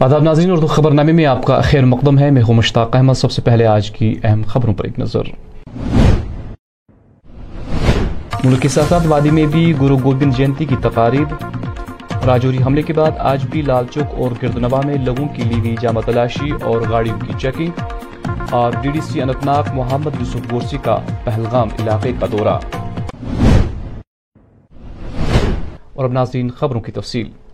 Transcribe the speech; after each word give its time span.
آداب 0.00 0.22
ناظرین، 0.22 0.50
اردو 0.50 0.66
خبر 0.66 0.90
نامے 0.90 1.12
میں 1.12 1.26
آپ 1.26 1.44
کا 1.44 1.60
خیر 1.60 1.84
مقدم 1.84 2.18
ہے۔ 2.18 2.30
میں 2.30 2.42
ہوں 2.42 2.54
مشتاق 2.54 2.96
احمد۔ 2.96 3.14
سب 3.14 3.32
سے 3.32 3.42
پہلے 3.42 3.66
آج 3.66 3.90
کی 3.90 4.14
اہم 4.22 4.42
خبروں 4.46 4.74
پر 4.74 4.84
ایک 4.84 4.98
نظر۔ 4.98 5.22
ملک 8.44 8.62
کے 8.62 8.68
ساتھ 8.68 8.86
ساتھ 8.86 9.06
وادی 9.06 9.30
میں 9.30 9.46
بھی 9.46 9.74
گرو 9.80 9.98
گوبند 10.04 10.32
جینتی 10.32 10.64
کی 10.64 10.76
تقاریب۔ 10.82 11.28
راجوری 12.26 12.58
حملے 12.66 12.82
کے 12.82 12.92
بعد 12.92 13.10
آج 13.18 13.46
بھی 13.50 13.62
لال 13.62 13.84
چوک 13.90 14.14
اور 14.14 14.30
گردنوا 14.42 14.80
میں 14.84 14.94
لوگوں 14.94 15.28
کی 15.28 15.42
لی 15.42 15.64
گئی 15.64 15.76
جامع 15.80 16.00
تلاشی 16.00 16.50
اور 16.62 16.80
گاڑیوں 16.90 17.20
کی 17.20 17.32
چیکنگ۔ 17.38 17.70
اور 18.50 18.72
ڈی 18.82 18.90
ڈی 18.90 19.00
سی 19.00 19.22
انتناگ 19.22 19.62
محمد 19.74 20.10
یوسف 20.18 20.52
گورسی 20.52 20.78
کا 20.82 20.98
پہلگام 21.24 21.68
علاقے 21.82 22.12
کا 22.20 22.26
دورہ۔ 22.32 22.58
اور 25.94 26.04
اب 26.04 26.12
ناظرین 26.12 26.50
خبروں 26.50 26.80
کی 26.80 26.92
تفصیل۔ 26.92 27.45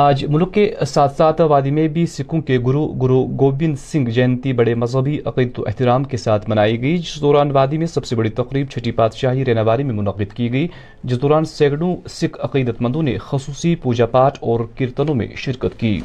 آج 0.00 0.24
ملک 0.24 0.54
کے 0.54 0.74
ساتھ 0.88 1.16
ساتھ 1.16 1.40
وادی 1.40 1.70
میں 1.70 1.88
بھی 1.88 2.06
سکھوں 2.06 2.40
کے 2.40 2.58
گرو 2.66 2.86
گرو 2.86 3.26
گوبند 3.40 3.76
سنگھ 3.92 4.10
جینتی 4.10 4.52
بڑے 4.52 4.74
مذہبی 4.74 5.18
عقید 5.26 5.58
و 5.58 5.62
احترام 5.66 6.04
کے 6.04 6.16
ساتھ 6.16 6.50
منائی 6.50 6.80
گئی، 6.80 6.98
جس 6.98 7.20
دوران 7.20 7.50
وادی 7.50 7.78
میں 7.78 7.86
سب 7.86 8.04
سے 8.04 8.16
بڑی 8.16 8.30
تقریب 8.30 8.66
چھٹی 8.70 8.90
پادشاہی 8.90 9.44
ریناواری 9.44 9.82
میں 9.82 9.94
منعقد 9.94 10.32
کی 10.34 10.52
گئی، 10.52 10.68
جس 11.04 11.22
دوران 11.22 11.44
سینکڑوں 11.44 11.96
سکھ 12.08 12.38
عقیدت 12.42 12.82
مندوں 12.82 13.02
نے 13.02 13.16
خصوصی 13.18 13.74
پوجا 13.74 14.06
پاٹ 14.06 14.38
اور 14.40 14.60
کیرتنوں 14.74 15.14
میں 15.14 15.26
شرکت 15.36 15.80
کی۔ 15.80 16.00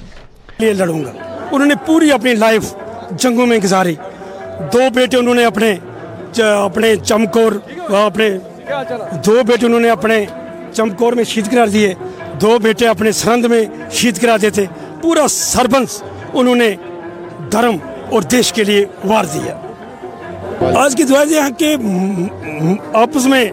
لڑوں 0.60 1.04
گا۔ 1.06 1.12
انہوں 1.52 1.68
نے 1.68 1.76
پوری 1.86 2.12
اپنی 2.12 2.36
لائف 2.36 2.74
جنگوں 3.12 3.46
میں 3.46 3.58
گزاری۔ 3.64 3.96
دو 4.74 4.80
بیٹے 4.96 5.18
انہوں 5.18 5.36
نے 5.36 5.46
اپنے 5.46 5.76
اپنے 6.42 6.96
چمکور 6.96 7.52
اپنے 7.94 8.30
دو 9.26 9.40
بیٹے 9.48 9.66
انہوں 9.66 9.80
نے 9.80 9.90
اپنے 9.90 10.26
چمکور 10.74 11.14
میں 11.14 11.24
شہید 11.24 11.52
قرار 11.52 11.68
دیے۔ 11.68 11.94
دو 12.42 12.58
بیٹے 12.64 12.88
اپنے 12.88 13.12
سرند 13.12 13.46
میں 13.46 13.66
شہید 13.92 14.18
کرا 14.18 14.36
دیتے، 14.42 14.66
پورا 15.02 15.28
سربنس 15.28 16.04
انہوں 16.34 16.56
نے 16.56 16.76
دھرم 17.52 17.76
اور 18.12 18.22
دیش 18.22 18.54
کے 18.54 18.64
لیے 18.64 18.86
وار 19.04 19.26
دیا۔ 19.26 19.56
آج 20.76 20.96
کی 20.96 21.04
دعائیں 21.04 21.42
ہے 21.44 21.50
کہ 21.58 21.76
آپس 22.94 23.26
میں 23.26 23.46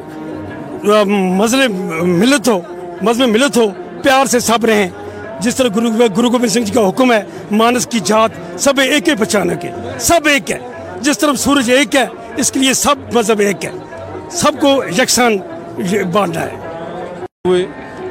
مزل 1.40 1.68
ملت 2.02 2.48
ہو 2.48 2.60
مزل 3.02 3.30
ملت 3.30 3.56
ہو، 3.56 3.66
پیار 4.02 4.26
سے 4.26 4.40
سب 4.40 4.64
رہیں۔ 4.64 4.88
جس 5.40 5.56
طرح 5.56 5.68
گرو 5.76 5.90
گرو 6.16 6.30
گوبند 6.30 6.48
سنگھ 6.48 6.64
جی 6.64 6.72
کا 6.72 6.88
حکم 6.88 7.12
ہے، 7.12 7.22
مانس 7.50 7.86
کی 7.86 8.00
جات 8.04 8.30
سب 8.58 8.80
ایک 8.80 9.08
ہے 9.08 9.14
پہچانا 9.16 9.54
کے 9.54 9.68
سب 9.98 10.20
ایک 10.26 10.50
ہے۔ 10.50 10.58
جس 11.00 11.18
طرح 11.18 11.32
سورج 11.34 11.70
ایک 11.70 11.96
ہے، 11.96 12.06
اس 12.36 12.52
کے 12.52 12.60
لیے 12.60 12.72
سب 12.74 12.96
مذہب 13.14 13.40
ایک 13.40 13.64
ہے۔ 13.64 13.70
سب 14.30 14.52
کو 14.60 14.82
یکساں 14.98 15.30
باندھا 16.12 16.46
ہے۔ 16.46 16.56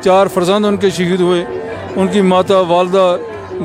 چار 0.04 0.28
فرزند 0.28 0.66
ان 0.66 0.78
کے 0.78 0.90
شہید 0.90 1.20
ہوئے۔ 1.20 1.44
ان 1.96 2.08
کی 2.08 2.22
ماتا 2.22 2.60
والدہ، 2.60 3.18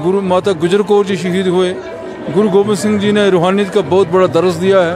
گرو، 0.05 0.21
ماتا 0.21 0.51
گجر 0.63 0.83
کور 0.83 1.05
جی 1.05 1.17
شہید 1.17 1.47
ہوئے۔ 1.47 1.75
گرو 2.37 2.49
گوبند 2.53 2.79
سنگھ 2.79 2.99
جی 2.99 3.11
نے 3.11 3.29
روحانیت 3.29 3.73
کا 3.75 3.81
بہت 3.89 4.07
بڑا 4.11 4.27
درس 4.35 4.61
دیا 4.61 4.83
ہے۔ 4.87 4.95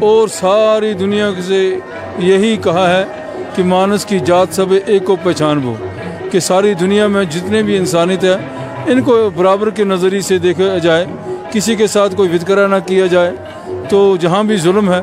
اور 0.00 0.28
ساری 0.28 0.92
دنیا 0.92 1.30
سے 1.46 1.78
یہی 2.18 2.56
کہا 2.56 2.88
ہے 2.90 3.04
کہ 3.54 3.62
مانس 3.62 4.04
کی 4.04 4.18
جات 4.18 4.54
سب 4.54 4.72
ایک 4.86 5.04
کو 5.04 5.16
پہچان 5.22 5.58
بو، 5.58 5.74
کہ 6.30 6.40
ساری 6.40 6.74
دنیا 6.74 7.06
میں 7.06 7.24
جتنے 7.24 7.62
بھی 7.62 7.76
انسانیت 7.76 8.24
ہے 8.24 8.36
ان 8.86 9.02
کو 9.02 9.30
برابر 9.34 9.70
کے 9.70 9.84
نظریے 9.84 10.20
سے 10.20 10.38
دیکھا 10.38 10.78
جائے، 10.78 11.04
کسی 11.52 11.74
کے 11.76 11.86
ساتھ 11.86 12.14
کوئی 12.16 12.28
وتکرا 12.34 12.66
نہ 12.66 12.76
کیا 12.86 13.06
جائے۔ 13.06 13.32
تو 13.88 14.16
جہاں 14.20 14.42
بھی 14.44 14.56
ظلم 14.56 14.92
ہے، 14.92 15.00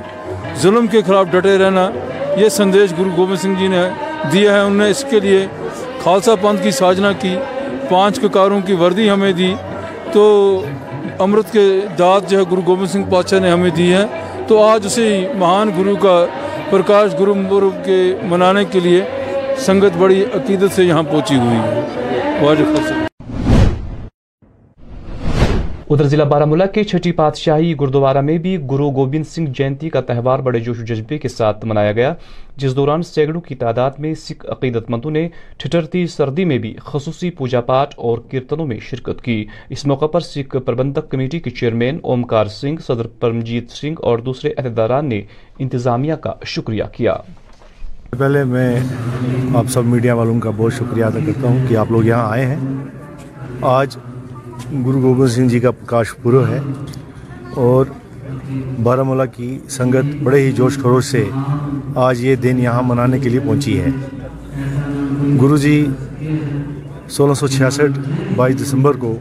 ظلم 0.62 0.88
کے 0.88 1.02
خلاف 1.02 1.26
ڈٹے 1.32 1.58
رہنا، 1.58 1.90
یہ 2.38 2.50
سندیش 2.50 2.92
گرو 3.00 3.10
گوبند 3.18 3.42
سنگھ 3.42 3.60
جی 3.60 3.68
نے 3.68 3.82
دیا 4.32 4.54
ہے 4.54 4.60
انہوں 4.60 4.86
نے 4.86 4.90
اس 4.90 5.06
کے 5.10 5.20
لیے 5.20 5.46
خالصہ 6.04 6.32
پنتھ 6.42 6.64
کی 6.64 6.72
ساجنا 6.72 7.12
کی، 7.12 7.36
پانچ 7.90 8.20
ککاروں 8.20 8.62
کی 8.66 8.74
وردی 8.74 9.10
ہمیں 9.10 9.32
دی۔ 9.32 9.54
تو 10.12 10.24
امرت 11.20 11.52
کے 11.52 11.80
داد 12.00 12.22
جو 12.28 12.38
ہے 12.38 12.44
گرو 12.52 12.62
گوبند 12.68 12.88
سنگھ 12.88 13.10
پاتشاہ 13.10 13.40
نے 13.40 13.50
ہمیں 13.52 13.70
دی 13.70 13.94
ہے۔ 13.94 14.06
تو 14.48 14.64
آج 14.64 14.86
اسے 14.86 15.28
مہان 15.36 15.72
گرو 15.78 15.96
کا 15.96 16.26
پرکاش 16.70 17.14
گرو 17.20 17.34
پورب 17.50 17.86
کے 17.86 18.16
منانے 18.24 18.66
کے 18.66 18.80
لیے 18.80 19.02
سنگت 19.58 19.98
بڑی 19.98 20.26
عقیدت 20.34 20.76
سے 20.76 20.84
یہاں 20.84 21.04
پہنچی 21.04 21.36
ہوئی 21.36 21.58
ہے۔ 21.58 21.82
واجب 22.42 22.66
خالصہ 22.66 23.05
ادھر 25.90 26.08
ضلع 26.08 26.24
بارہ 26.24 26.66
کے 26.74 26.84
چھٹی 26.84 27.12
پادشاہی 27.12 27.74
گردوارہ 27.82 28.22
میں 28.22 28.38
بھی 28.38 28.58
گرو 28.72 28.90
گوبند 28.92 29.24
سنگھ 29.30 29.50
جینتی 29.58 29.90
کا 29.90 30.02
تہوار 30.02 30.40
بڑے 30.40 30.60
جوش 30.60 30.80
و 30.80 30.84
جذبے 30.84 31.18
کے 31.18 31.28
ساتھ 31.28 31.66
منایا 31.66 31.92
گیا، 31.92 32.14
جس 32.58 32.76
دوران 32.76 33.04
سینکڑوں 33.04 33.42
کی 33.42 33.56
تعداد 33.56 33.92
میں 33.98 34.14
سکھ 34.14 34.46
عقیدت 34.50 34.90
مندوں 34.90 35.12
نے 35.12 35.28
ٹھٹرتی 35.58 36.08
سردی 36.08 36.46
میں 36.46 36.58
بھی 36.58 36.74
خصوصی 36.86 37.30
پوجا 37.30 37.62
پاٹ 37.62 37.94
اور 37.98 38.18
کیرتنوں 38.30 38.68
میں 38.68 38.80
شرکت 38.80 39.22
کی۔ 39.22 39.46
اس 39.70 39.86
موقع 39.86 40.06
پر 40.06 40.20
سکھ 40.20 40.56
پربندک 40.66 41.10
کمیٹی 41.10 41.40
کے 41.40 41.50
چیئرمین 41.50 42.00
اومکار 42.04 42.46
سنگھ، 42.46 42.82
صدر 42.88 43.08
پرمجیت 43.20 43.72
سنگھ 43.72 44.02
اور 44.02 44.20
دوسرے 44.20 44.54
عہدیداران 44.58 45.10
نے 45.10 45.22
انتظامیہ 45.60 46.16
کا 46.16 46.34
شکریہ 46.46 46.84
کیا۔ 46.94 47.16
پہلے 48.18 48.44
میں 48.44 48.80
آپ 49.56 49.66
سب 49.70 49.86
میڈیا 49.86 50.14
والوں 50.14 50.40
کا 50.40 50.52
بہت 50.58 50.74
شکریہ 50.74 51.04
ادا 51.04 51.20
کرتا 51.26 51.48
ہوں 51.48 51.66
کہ 51.68 51.78
آپ 51.78 51.92
لوگ 51.92 52.06
یہاں 52.06 52.32
آئے 52.32 52.46
ہیں۔ 52.46 52.60
آج 53.62 53.98
گرو 54.86 55.02
گوبند 55.02 55.30
سنگھ 55.32 55.50
جی 55.50 55.60
کا 55.60 55.72
پرکاش 55.72 56.14
پورو 56.22 56.46
ہے 56.48 56.60
اور 57.64 57.86
بارہ 58.84 59.26
کی 59.36 59.58
سنگت 59.70 60.16
بڑے 60.24 60.40
ہی 60.42 60.52
جوش 60.52 60.78
خروش 60.82 61.06
سے 61.06 61.24
آج 62.06 62.24
یہ 62.26 62.36
دن 62.44 62.60
یہاں 62.60 62.82
منانے 62.82 63.20
کے 63.20 63.30
لیے 63.30 63.40
پہنچی 63.40 63.80
ہے۔ 63.80 63.90
گرو 65.42 65.58
جی 65.58 65.76
سولہ 67.16 67.34
سو 67.34 67.48
چھیاسٹھ 67.48 68.00
بائیس 68.36 68.62
دسمبر 68.62 68.98
کو 69.00 69.16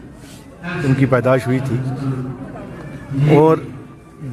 ان 0.85 0.95
کی 0.99 1.07
پیدائش 1.07 1.47
ہوئی 1.47 1.59
تھی 1.65 3.37
اور 3.37 3.57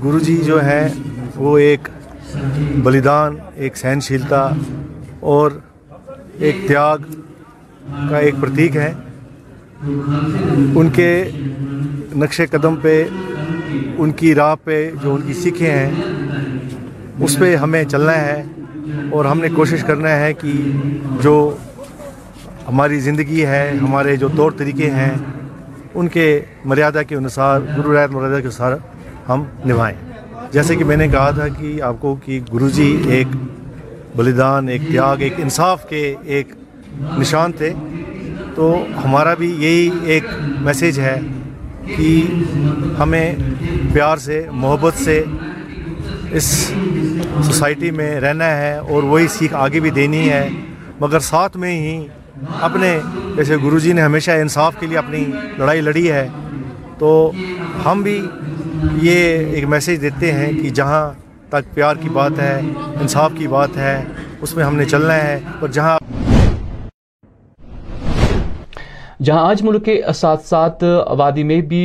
گرو 0.04 0.20
جی 0.20 0.38
جو 0.46 0.62
ہیں 0.64 0.88
وہ 1.36 1.58
ایک 1.58 1.88
بلیدان، 2.84 3.36
ایک 3.56 3.78
سہنشیلتا 3.78 4.48
اور 5.32 5.52
ایک 6.40 6.68
تیاگ 6.68 6.98
کا 8.10 8.18
ایک 8.18 8.36
پرتیک 8.42 8.76
ہے 8.76 8.94
ان 9.84 10.90
کے 10.94 11.30
نقش 12.16 12.42
قدم 12.52 12.76
پہ، 12.76 13.04
ان 13.98 14.12
کی 14.12 14.36
راہ 14.36 14.56
پہ 14.64 14.92
جو 15.04 15.16
ان 15.16 15.22
کی 15.22 15.34
سیکھیں 15.34 15.70
ہیں، 15.70 15.92
اس 17.20 17.38
پہ 17.40 17.56
ہمیں 17.56 17.84
چلنا 17.84 18.16
ہے 18.22 18.44
اور 19.12 19.26
ہم 19.26 19.40
نے 19.40 19.48
کوشش 19.56 19.84
کرنا 19.84 20.10
ہے 20.10 20.34
کہ 20.34 20.52
جو 21.22 21.56
ہماری 22.68 23.00
زندگی 23.00 23.46
ہے، 23.46 23.78
ہمارے 23.82 24.16
جو 24.16 24.28
طور 24.38 24.52
طریقے 24.52 24.90
ہیں، 24.90 25.14
ان 25.94 26.08
کے 26.08 26.42
مریادہ 26.66 27.02
کے 27.08 27.16
انصار 27.16 27.62
گرو 27.78 27.94
رایت 27.94 28.10
مریادہ 28.10 28.42
کے 28.42 28.48
انصار 28.48 28.74
ہم 29.30 29.44
نبھائیں۔ 29.66 29.98
جیسے 30.52 30.76
کہ 30.76 30.84
میں 30.84 30.98
نے 30.98 31.08
کہا 31.08 31.32
تھا 31.32 31.48
کہ 31.48 31.82
آپ 31.82 31.96
کو 32.00 32.16
کہ 32.26 32.40
گرو 32.54 32.70
جی 32.70 33.02
ایک 33.08 33.28
بلیدان 34.16 34.68
ایک 34.68 34.82
تیاگ، 34.88 35.18
ایک 35.20 35.34
انصاف 35.38 35.90
کے 35.90 36.16
ایک 36.24 36.48
نشان 37.18 37.52
تھے۔ 37.52 37.74
تو 38.56 38.86
ہمارا 39.06 39.34
بھی 39.34 39.50
یہی 39.60 39.90
ایک 40.04 40.24
میسیج 40.60 41.00
ہے 41.00 41.20
کہ 41.86 42.24
ہمیں 43.00 43.36
پیار 43.94 44.18
سے، 44.18 44.46
محبت 44.52 44.94
سے 44.98 45.24
اس 46.32 46.74
سوسائٹی 47.44 47.92
میں 47.92 48.20
رہنا 48.20 48.58
ہے 48.58 48.78
اور 48.78 49.04
وہی 49.04 49.28
سیکھ 49.28 49.54
آگے 49.54 49.80
بھی 49.80 49.90
دینی 49.90 50.30
ہے۔ 50.30 50.50
مگر 51.00 51.20
ساتھ 51.20 51.58
میں 51.58 51.80
ہی 51.82 52.08
اپنے، 52.62 53.00
جیسے 53.36 53.56
گرو 53.64 53.80
جی 53.80 53.94
نے 53.94 54.02
ہمیشہ 54.02 54.32
انصاف 54.32 54.76
کے 54.80 54.88
لیے 54.88 54.98
اپنی 54.98 55.24
لڑائی 55.58 55.82
لڑی 55.82 56.12
ہے، 56.12 56.28
تو 56.98 57.32
ہم 57.86 58.02
بھی 58.02 58.22
یہ 59.02 59.46
ایک 59.54 59.66
میسیج 59.66 60.02
دیتے 60.02 60.32
ہیں 60.32 60.52
کہ 60.62 60.70
جہاں 60.70 61.12
تک 61.50 61.74
پیار 61.74 61.96
کی 61.96 62.10
بات 62.10 62.40
ہے، 62.40 62.60
انصاف 63.02 63.32
کی 63.38 63.48
بات 63.48 63.78
ہے، 63.78 64.04
اس 64.42 64.56
میں 64.56 64.64
ہم 64.66 64.76
نے 64.76 64.86
چلنا 64.86 65.16
ہے۔ 65.16 65.40
اور 65.60 65.70
جہاں 65.70 65.98
جہاں 69.26 69.42
آج 69.48 69.62
ملک 69.64 69.84
کے 69.86 70.02
ساتھ 70.16 70.46
ساتھ 70.46 70.84
وادی 71.18 71.44
میں 71.44 71.60
بھی 71.72 71.82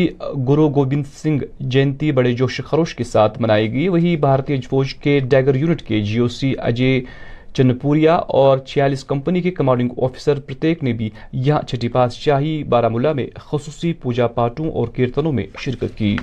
گرو 0.49 0.69
گوبند 0.75 1.05
سنگھ 1.23 1.43
جینتی 1.73 2.13
بڑے 2.13 2.33
جوش 2.33 2.61
خروش 2.67 2.95
کے 2.95 3.05
ساتھ 3.05 3.41
منائی 3.43 3.73
گئی 3.73 3.89
وہی 3.89 4.17
بھارتی 4.17 4.61
فوج 4.69 4.95
کے 5.05 5.19
ڈیگر 5.31 5.57
یونٹ 5.57 5.83
کے 5.83 6.01
جی 6.03 6.19
او 6.19 6.29
سی 6.29 6.53
اجے 6.59 7.01
چنپوریا 7.57 8.15
اور 8.39 8.59
چھیالیس 8.59 9.05
کمپنی 9.05 9.41
کے 9.43 9.51
کمانڈنگ 9.51 9.91
آفیسر 10.05 10.41
پرتیک 10.47 10.85
نے 10.85 10.93
بھی 10.93 11.11
یہاں 11.33 11.61
چھٹی 11.69 11.89
پاس 11.89 12.15
شاہی 12.15 12.63
بارہ 12.71 12.89
میں 12.89 13.27
خصوصی 13.51 13.93
پوجا 14.03 14.27
پاٹوں 14.37 14.71
اور 14.71 14.89
کیرتنوں 14.97 15.33
میں 15.33 15.47
شرکت 15.65 15.97
کی۔ 15.99 16.17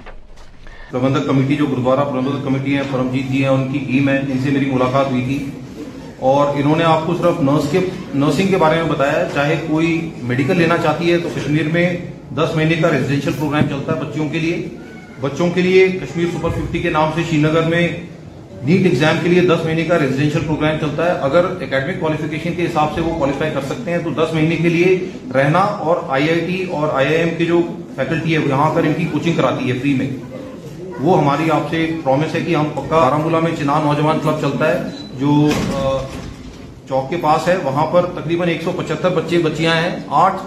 پربندھک 0.91 1.27
کمیٹی 1.27 1.55
جو 1.55 1.65
گردوارہ 1.65 2.03
پربندھک 2.05 2.43
کمیٹی 2.45 2.75
ہیں، 2.75 2.83
پرمجیت 2.91 3.31
جی 3.31 3.43
ہیں، 3.43 3.49
ان 3.49 3.71
کی 3.71 3.79
ٹیم 3.87 4.09
ہے، 4.09 4.17
ان 4.17 4.39
سے 4.43 4.49
میری 4.49 4.71
ملاقات 4.71 5.11
ہوئی 5.11 5.23
تھی۔ 5.25 5.45
اور 6.23 6.55
انہوں 6.55 6.75
نے 6.75 6.83
آپ 6.83 7.05
کو 7.05 7.13
صرف 7.15 7.41
نرس 7.41 7.71
کے 7.71 7.79
نرسنگ 8.15 8.47
کے 8.47 8.57
بارے 8.57 8.75
میں 8.75 8.89
بتایا 8.89 9.23
چاہے 9.33 9.55
کوئی 9.67 10.09
میڈیکل 10.23 10.57
لینا 10.57 10.77
چاہتی 10.77 11.11
ہے 11.11 11.17
تو 11.17 11.29
کشمیر 11.35 11.67
میں 11.73 11.97
دس 12.35 12.55
مہینے 12.55 12.75
کا 12.75 12.91
ریزیڈینشیل 12.91 13.33
پروگرام 13.39 13.63
چلتا 13.69 13.95
ہے 13.95 14.01
بچوں 14.01 14.29
کے 14.29 14.39
لیے۔ 14.39 14.67
بچوں 15.21 15.49
کے 15.49 15.61
لیے 15.61 15.87
کشمیر 15.87 16.25
سپر 16.37 16.49
ففٹی 16.49 16.79
کے 16.79 16.89
نام 16.89 17.09
سے 17.15 17.21
شری 17.29 17.37
نگر 17.37 17.61
میں 17.61 17.87
نیٹ 18.63 18.85
ایگزام 18.85 19.15
کے 19.23 19.29
لیے 19.29 19.41
دس 19.41 19.65
مہینے 19.65 19.83
کا 19.83 19.99
ریزیڈینشیل 19.99 20.41
پروگرام 20.47 20.77
چلتا 20.79 21.05
ہے۔ 21.05 21.11
اگر 21.21 21.45
اکیڈمک 21.45 21.99
کوالیفیکیشن 21.99 22.55
کے 22.55 22.65
حساب 22.65 22.87
سے 22.95 23.01
وہ 23.01 23.17
کوالیفائی 23.17 23.51
کر 23.53 23.61
سکتے 23.61 23.91
ہیں 23.91 23.97
تو 23.97 24.09
دس 24.09 24.33
مہینے 24.33 24.55
کے 24.55 24.69
لیے 24.69 25.05
رہنا 25.33 25.59
اور 25.59 25.95
آئی 26.09 26.29
آئی 26.29 26.39
ٹی 26.39 26.63
اور 26.71 26.87
آئی 26.93 27.07
آئی 27.07 27.15
ایم 27.15 27.29
کے 27.37 27.45
جو 27.45 27.61
فیکلٹی 27.95 28.37
ہے 28.37 28.41
یہاں 28.47 28.75
پر 28.75 28.83
ان 28.83 28.93
کی 28.97 29.05
کوچنگ 29.11 29.33
کراتی 29.33 29.71
ہے 29.71 29.79
فری 29.79 29.93
میں۔ 29.93 30.09
وہ 30.99 31.21
ہماری 31.21 31.51
آپ 31.51 31.69
سے 31.69 31.91
پرومس 32.03 32.35
ہے 32.35 32.41
کہ 32.41 32.55
ہم 32.55 32.65
پکا 32.73 32.99
بارہ 32.99 33.39
میں 33.39 33.51
چنان 33.59 33.81
نوجوان 33.85 34.19
کلب 34.23 34.41
چلتا 34.41 34.67
ہے۔ 34.67 34.89
جو 35.19 35.49
چوک 36.87 37.09
کے 37.09 37.17
پاس 37.21 37.47
ہے، 37.47 37.55
وہاں 37.63 37.85
پر 37.87 38.05
تقریباً 38.15 38.47
ایک 38.47 38.61
سو 38.63 38.71
پچہتر 38.77 39.09
بچے، 39.09 39.37
بچیاں 39.37 39.75
ہیں، 39.75 39.95
آٹھ 40.21 40.41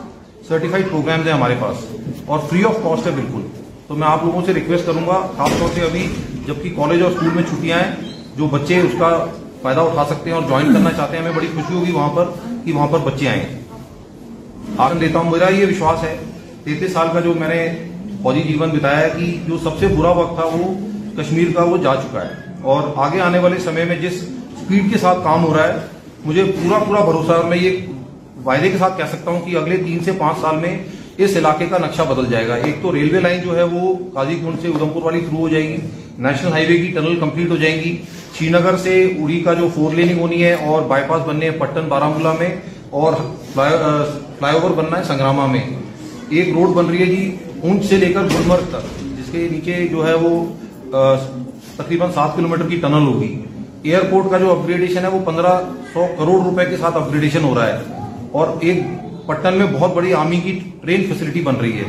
سرٹیفائڈ 0.48 0.90
پروگرامز 0.90 1.26
ہیں 1.26 1.34
ہمارے 1.34 1.54
پاس، 1.60 1.84
اور 2.26 2.38
فری 2.50 2.64
آف 2.64 2.76
کاسٹ 2.82 3.06
ہے 3.06 3.12
بالکل۔ 3.12 3.46
تو 3.86 3.94
میں 3.94 4.08
آپ 4.08 4.24
لوگوں 4.24 4.42
سے 4.46 4.54
ریکویسٹ 4.54 4.86
کروں 4.86 5.06
گا، 5.06 5.20
خاص 5.36 5.58
طور 5.58 5.68
سے 5.74 5.80
ابھی 5.80 6.06
جبکہ 6.46 6.74
کالج 6.76 7.02
اور 7.02 7.10
اسکول 7.10 7.30
میں 7.34 7.42
چھٹیاں 7.42 7.78
ہیں، 7.78 7.94
جو 8.36 8.46
بچے 8.52 8.80
اس 8.80 8.94
کا 8.98 9.10
فائدہ 9.62 9.80
اٹھا 9.80 10.04
سکتے 10.08 10.30
ہیں 10.30 10.36
اور 10.36 10.48
جوائن 10.48 10.72
کرنا 10.74 10.90
چاہتے 10.96 11.16
ہیں، 11.16 11.22
ہمیں 11.24 11.36
بڑی 11.36 11.46
خوشی 11.54 11.74
ہوگی 11.74 11.92
وہاں 11.92 12.08
پر 12.14 12.30
کہ 12.64 12.72
وہاں 12.72 12.86
پر 12.86 12.98
بچے 13.04 13.28
آئیں 13.28 13.44
آگے 14.78 14.98
دیتا 14.98 15.19
ہوں، 15.19 15.30
میرا 15.30 15.48
یہ 15.50 15.66
وشواس 15.66 16.02
ہے، 16.04 16.16
تینتیس 16.64 16.92
سال 16.92 17.08
کا 17.12 17.20
جو 17.20 17.34
میں 17.34 17.48
نے 17.48 17.66
فوجی 18.22 18.42
جیون 18.42 18.70
بتایا 18.70 19.00
ہے 19.00 19.10
کہ 19.16 19.36
جو 19.46 19.58
سب 19.62 19.78
سے 19.78 19.86
برا 19.86 20.10
وقت 20.10 20.34
تھا 20.36 20.44
وہ 20.52 20.72
کشمیر 21.16 21.52
کا، 21.54 21.62
وہ 21.62 21.76
جا 21.76 21.94
چکا 21.94 22.24
ہے۔ 22.24 22.54
اور 22.62 22.88
آگے 22.96 23.20
آنے 23.20 23.38
والے 23.38 23.58
سمے 23.58 23.84
میں 23.84 23.98
جس 23.98 24.22
اسپیڈ 24.66 24.90
کے 24.92 24.98
ساتھ 24.98 25.18
کام 25.24 25.44
ہو 25.44 25.52
رہا 25.54 25.66
ہے، 25.68 25.78
مجھے 26.24 26.44
پورا 26.54 26.78
پورا 26.78 27.00
بھروسہ 27.04 27.32
ہے 27.32 27.48
میں 27.48 27.58
یہ 27.58 27.76
وائدے 28.44 28.68
کے 28.70 28.78
ساتھ 28.78 28.96
کہہ 28.98 29.10
سکتا 29.10 29.30
ہوں 29.30 29.40
کہ 29.40 29.56
اگلے 29.56 29.76
تین 29.76 29.98
سے 30.04 30.12
پانچ 30.18 30.40
سال 30.40 30.56
میں 30.60 30.76
اس 31.16 31.36
علاقے 31.36 31.66
کا 31.66 31.78
نقشہ 31.78 32.02
بدل 32.08 32.26
جائے 32.30 32.48
گا۔ 32.48 32.54
ایک 32.54 32.82
تو 32.82 32.92
ریلوے 32.94 33.20
لائن 33.20 33.40
جو 33.44 33.56
ہے 33.56 33.62
وہ 33.62 33.94
قاضی 34.14 34.38
کنڈ 34.40 34.60
سے 34.62 34.68
ادھمپور 34.68 35.02
والی 35.02 35.20
تھرو 35.20 35.38
ہو 35.38 35.48
جائے 35.48 35.68
گی 35.68 35.76
نیشنل 36.18 36.52
ہائی 36.52 36.66
وے 36.66 36.76
کی 36.78 36.92
ٹنل 36.92 37.18
کمپلیٹ 37.20 37.50
ہو 37.50 37.56
جائیں 37.56 37.76
گی۔ 37.76 37.96
شری 38.38 38.48
نگر 38.48 38.76
سے 38.76 39.02
اڑی 39.18 39.40
کا 39.40 39.54
جو 39.54 39.68
فور 39.74 39.94
لیننگ 39.94 40.20
ہونی 40.20 40.42
ہے 40.44 40.52
اور 40.52 40.82
بائی 40.88 41.04
پاس 41.08 41.22
بننے 41.26 41.50
ہیں 41.50 41.58
پٹن 41.58 41.88
بارامولہ 41.88 42.32
میں 42.38 42.54
اور 42.90 43.12
فلائی 43.54 44.56
اوور 44.56 44.70
بننا 44.72 44.98
ہے 44.98 45.04
سنگراما 45.04 45.46
میں۔ 45.46 45.64
ایک 46.28 46.48
روڈ 46.54 46.76
بن 46.76 46.90
رہی 46.90 47.00
ہے 47.00 47.06
جی 47.06 47.36
اونچ 47.62 47.84
سے 47.84 47.96
لے 47.96 48.12
کر 48.12 48.24
گلمرگ 48.32 48.70
تک، 48.70 49.00
جس 49.19 49.32
کے 49.32 49.48
نیچے 49.50 49.86
جو 49.90 50.06
ہے 50.06 50.14
وہ 50.22 50.44
تقریباً 51.76 52.10
سات 52.14 52.36
کلومیٹر 52.36 52.69
کی 52.69 52.76
ٹنل 52.76 53.06
ہوگی۔ 53.06 53.36
ایئرپورٹ 53.90 54.30
کا 54.30 54.38
جو 54.38 54.50
اپ 54.50 54.68
گریڈیشن 54.68 55.04
ہے 55.04 55.08
وہ 55.08 55.18
پندرہ 55.24 55.60
سو 55.92 56.06
کروڑ 56.18 56.40
روپے 56.44 56.64
کے 56.64 56.76
ساتھ 56.76 56.96
اپ 56.96 57.14
ہو 57.42 57.54
رہا 57.54 57.66
ہے 57.66 57.78
اور 58.32 58.48
ایک 58.60 58.82
پٹن 59.26 59.54
میں 59.54 59.66
بہت 59.72 59.94
بڑی 59.94 60.14
آرمی 60.14 60.36
کی 60.36 60.58
ٹرین 60.82 61.04
فیسلٹی 61.04 61.42
بن 61.42 61.56
رہی 61.56 61.78
ہے۔ 61.78 61.84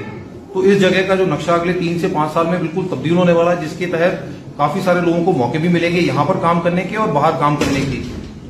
تو 0.53 0.59
اس 0.59 0.81
جگہ 0.81 1.01
کا 1.07 1.15
جو 1.15 1.25
نقشہ 1.25 1.51
اگلے 1.51 1.73
تین 1.73 1.99
سے 1.99 2.07
پانچ 2.13 2.33
سال 2.33 2.47
میں 2.47 2.59
بالکل 2.59 2.81
تبدیل 2.89 3.17
ہونے 3.17 3.31
والا 3.31 3.51
ہے، 3.51 3.65
جس 3.65 3.77
کے 3.77 3.85
تحت 3.85 4.57
کافی 4.57 4.79
سارے 4.83 4.99
لوگوں 5.01 5.23
کو 5.23 5.31
موقع 5.31 5.57
بھی 5.57 5.69
ملیں 5.69 5.91
گے 5.91 5.99
یہاں 5.99 6.25
پر 6.25 6.35
کام 6.41 6.61
کرنے 6.61 6.81
کے 6.81 6.95
اور 6.95 7.07
باہر 7.07 7.31
کام 7.39 7.55
کرنے 7.55 7.79
کے۔ 7.91 8.01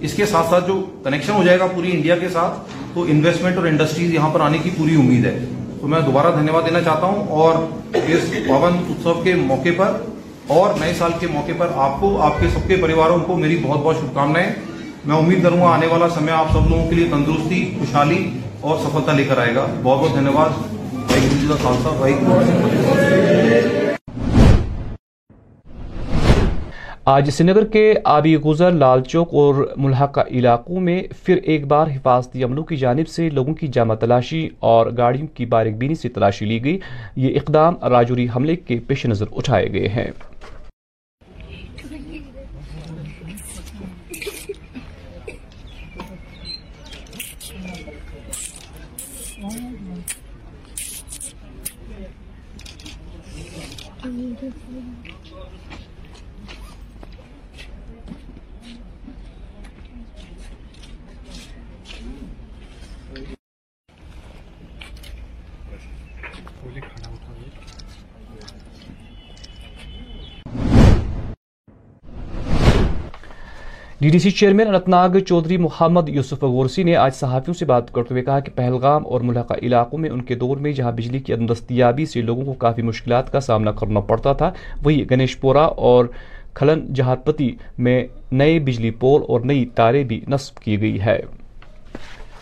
اس 0.02 0.14
کے 0.14 0.26
ساتھ 0.26 0.50
ساتھ 0.50 0.68
جو 0.68 0.86
کنیکشن 1.04 1.34
ہو 1.34 1.44
جائے 1.44 1.60
گا 1.60 1.68
پوری 1.68 1.92
انڈیا 1.92 2.16
کے 2.16 2.30
ساتھ، 2.30 2.60
تو 2.94 3.06
انویسٹمنٹ 3.08 3.58
اور 3.58 3.66
انڈسٹریز 3.66 4.14
یہاں 4.14 4.30
پر 4.30 4.40
آنے 4.40 4.58
کی 4.58 4.70
پوری 4.78 4.96
امید 4.96 5.26
ہے۔ 5.26 5.46
تو 5.82 5.88
میں 5.88 6.00
دوبارہ 6.00 6.36
دھنیہ 6.36 6.52
واد 6.52 6.64
دینا 6.66 6.82
چاہتا 6.82 7.08
ہوں 7.08 7.28
اور 7.28 7.54
اس 7.94 8.32
پاون 8.48 8.74
اتسو 8.90 9.14
کے 9.24 9.36
موقع 9.36 9.70
پر 9.78 9.92
اور 10.48 10.80
نئے 10.80 10.94
سال 10.94 11.12
کے 11.20 11.28
موقع 11.28 11.52
پر 11.58 11.68
آپ 11.76 12.00
کو، 12.00 12.22
آپ 12.22 12.40
کے 12.40 12.48
سب 12.54 12.68
کے 12.68 12.76
پریواروں 12.76 13.20
کو 13.20 13.38
میری 13.38 13.58
بہت 13.64 13.80
بہت 13.80 13.96
شبھکامنائیں 13.96 14.50
میں 15.06 15.16
امید 15.16 15.44
کروں 15.44 15.62
گا 15.62 15.66
آنے 15.66 15.88
والا 15.88 16.10
سمے 16.10 16.32
آپ 16.32 16.52
سب 16.54 16.70
لوگوں 16.70 16.88
کے 16.90 16.96
لیے 16.96 17.08
تندرستی، 17.12 17.64
خوشحالی 17.80 18.30
اور 18.62 18.78
سفلتا 18.78 19.14
لے 19.14 19.24
کر 19.24 19.38
آئے 19.38 19.56
گا۔ 19.56 19.66
بہت 19.84 20.00
بہت 20.00 20.16
دھنیہ 20.16 20.36
واد 20.36 20.60
بھائی 20.92 21.22
گرو 21.24 21.38
جی 21.40 21.48
کا 21.48 21.56
خالصہ 21.64 21.96
بھائی 21.98 22.14
آج 27.10 27.30
سری 27.30 27.48
نگر 27.48 27.66
کے 27.66 27.94
آبی 28.04 28.36
گزر 28.38 28.72
لال 28.72 29.02
چوک 29.02 29.34
اور 29.34 29.74
ملحقہ 29.78 30.22
علاقوں 30.32 30.80
میں 30.80 31.04
پھر 31.24 31.38
ایک 31.44 31.68
بار 31.68 31.88
حفاظتی 31.88 32.44
عملوں 32.44 32.64
کی 32.64 32.78
جانب 32.78 33.08
سے 33.08 33.30
لوگوں 33.30 33.54
کی 33.54 33.68
جامع 33.68 33.96
تلاشی 33.96 34.50
اور 34.60 34.92
گاڑیوں 34.98 35.28
کی 35.28 35.46
باریک 35.46 35.78
بینی 35.78 35.96
سے 35.96 36.10
تلاشی 36.10 36.46
لی 36.46 36.64
گئی۔ 36.64 36.80
یہ 37.16 37.40
اقدام 37.40 37.76
راجوری 37.84 38.28
حملے 38.36 38.56
کے 38.56 38.80
پیش 38.88 39.06
نظر 39.06 39.26
اٹھائے 39.32 39.74
گئے 39.74 39.88
ہیں۔ 39.88 40.12
D 74.08 74.12
D 74.12 74.20
C 74.20 74.32
chairman 74.32 74.76
Anantnag 74.76 75.10
Chaudhry 75.28 75.58
Mohammad 75.58 76.10
Yusuf 76.10 76.44
Ghorsi 76.44 76.84
نے 76.84 76.96
آج 76.96 77.16
صحافیوں 77.16 77.54
سے 77.54 77.66
بات 77.66 77.94
کرتے 77.94 78.14
ہوئے 78.14 78.24
کہا 78.24 78.40
کہ 78.40 78.52
پہلگام 78.56 79.08
اور 79.08 79.22
ملحقہ 79.22 79.54
علاقوں 79.62 80.00
میں 80.00 80.10
ان 80.10 80.22
کے 80.22 80.36
دور 80.36 80.58
میں 80.58 80.72
جہاں 80.72 80.92
بجلی 80.92 81.20
کی 81.20 81.34
عدم 81.34 81.46
دستیابی 81.46 82.06
سے 82.06 82.22
لوگوں 82.22 82.46
کو 82.46 82.54
کافی 82.54 82.82
مشکلات 82.82 83.32
کا 83.32 83.40
سامنا 83.40 83.72
کرنا 83.72 84.00
پڑتا 84.00 84.34
تھا، 84.34 84.52
وہی 84.84 85.06
گنیش 85.12 85.40
پورا 85.40 85.62
اور 85.62 86.06
کھلن 86.54 86.94
جہات 86.94 87.26
پتی 87.26 87.56
میں 87.78 88.08
نئے 88.32 88.60
بجلی 88.60 88.92
پول 88.92 89.22
اور 89.28 89.42
نئی 89.42 89.66
تارے 89.66 90.04
بھی 90.04 90.22
نصب 90.28 90.58
کی 90.58 90.82
گئی 90.82 91.02
ہے۔ 91.02 91.20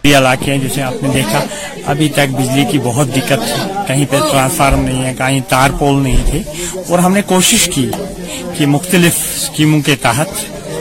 علاقے 0.04 0.54
ہیں 0.54 0.70
جسے 0.70 0.82
آپ 0.82 1.04
نے 1.04 1.10
دیکھا، 1.14 1.46
ابھی 1.86 2.10
تک 2.10 2.36
بجلی 2.38 2.66
کی 2.72 2.80
بہت 2.84 3.08
دقت 3.16 3.44
تھی۔ 3.56 3.72
کہیں 3.88 4.06
پہ 4.10 4.16
ٹرانسفارم 4.32 4.80
نہیں 4.80 5.06
ہے، 5.06 5.14
کہیں 5.18 5.40
تار 5.48 5.70
پول 5.80 6.04
نہیں 6.04 6.24
تھے۔ 6.26 6.42
اور 6.90 7.00
ہم 7.00 7.14
نے 7.14 7.22
کوشش 7.22 7.70
کی 7.74 7.90
کہ 8.58 8.66
مختلف 8.66 9.16
اسکیموں 9.36 9.82
کے 9.82 9.96
تحت 10.02 10.28